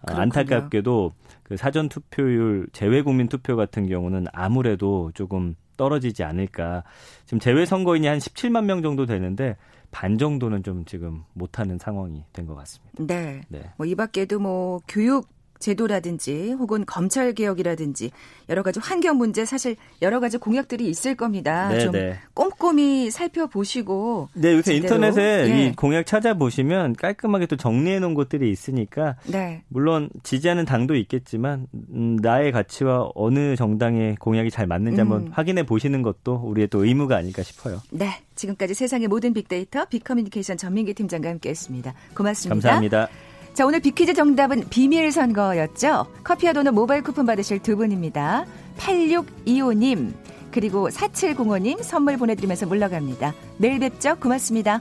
아, 0.07 0.21
안타깝게도 0.21 1.13
그 1.45 1.57
사전 1.57 1.89
투표율 1.89 2.69
재외 2.73 3.03
국민 3.03 3.29
투표 3.29 3.55
같은 3.55 3.87
경우는 3.87 4.27
아무래도 4.33 5.13
조금 5.15 5.55
떨어지지 5.77 6.25
않을까. 6.25 6.83
지금 7.25 7.39
재외 7.39 7.65
선거인이 7.65 8.07
한 8.07 8.19
17만 8.19 8.65
명 8.65 8.83
정도 8.83 9.07
되는데 9.07 9.57
반 9.93 10.19
정도는 10.19 10.63
좀 10.63 10.85
지금 10.85 11.23
못하는 11.35 11.79
상황이 11.79 12.25
된 12.33 12.47
것 12.47 12.55
같습니다. 12.57 12.93
네. 13.07 13.43
네. 13.49 13.71
뭐이 13.79 13.95
밖에도 13.95 14.39
뭐 14.41 14.81
교육 14.89 15.29
제도라든지 15.61 16.53
혹은 16.53 16.85
검찰 16.87 17.33
개혁이라든지 17.33 18.11
여러 18.49 18.63
가지 18.63 18.81
환경 18.81 19.19
문제 19.19 19.45
사실 19.45 19.77
여러 20.03 20.19
가지 20.19 20.39
공약들이 20.39 20.89
있을 20.89 21.15
겁니다. 21.15 21.69
네네. 21.69 21.81
좀 21.81 21.93
네. 21.93 22.19
꼼꼼히 22.35 23.11
살펴보시고 23.11 24.31
네, 24.35 24.55
요새 24.55 24.75
인터넷에 24.75 25.49
예. 25.49 25.67
이 25.67 25.73
공약 25.77 26.07
찾아보시면 26.07 26.97
깔끔하게 26.97 27.47
또 27.47 27.57
정리해 27.57 28.01
놓은 28.01 28.15
것들이 28.15 28.51
있으니까 28.51 29.17
네. 29.27 29.63
물론 29.69 30.11
지지하는 30.23 30.65
당도 30.65 30.97
있겠지만 30.97 31.67
음, 31.93 32.17
나의 32.21 32.51
가치와 32.51 33.11
어느 33.15 33.55
정당의 33.55 34.17
공약이 34.17 34.51
잘 34.51 34.67
맞는지 34.67 35.01
음. 35.01 35.13
한번 35.13 35.29
확인해 35.33 35.65
보시는 35.65 36.03
것도 36.03 36.37
우리의 36.45 36.69
또 36.69 36.85
의무가 36.85 37.17
아닐까 37.17 37.43
싶어요. 37.43 37.81
네. 37.91 38.11
지금까지 38.35 38.73
세상의 38.73 39.09
모든 39.09 39.35
빅데이터 39.35 39.85
빅커뮤니케이션 39.85 40.57
전민기 40.57 40.95
팀장과 40.95 41.29
함께했습니다. 41.29 41.95
고맙습니다. 42.15 42.55
감사합니다. 42.55 43.30
자, 43.53 43.67
오늘 43.67 43.81
비퀴즈 43.81 44.15
정답은 44.15 44.69
비밀 44.71 45.11
선거였죠. 45.11 46.07
커피와 46.25 46.53
도넛 46.53 46.73
모바일 46.73 47.03
쿠폰 47.03 47.27
받으실 47.27 47.59
두 47.59 47.77
분입니다. 47.77 48.47
8625님, 48.79 50.15
그리고 50.51 50.89
4705님 50.89 51.83
선물 51.83 52.17
보내드리면서 52.17 52.67
물러갑니다. 52.67 53.35
내일 53.59 53.81
뵙죠. 53.81 54.17
고맙습니다. 54.17 54.81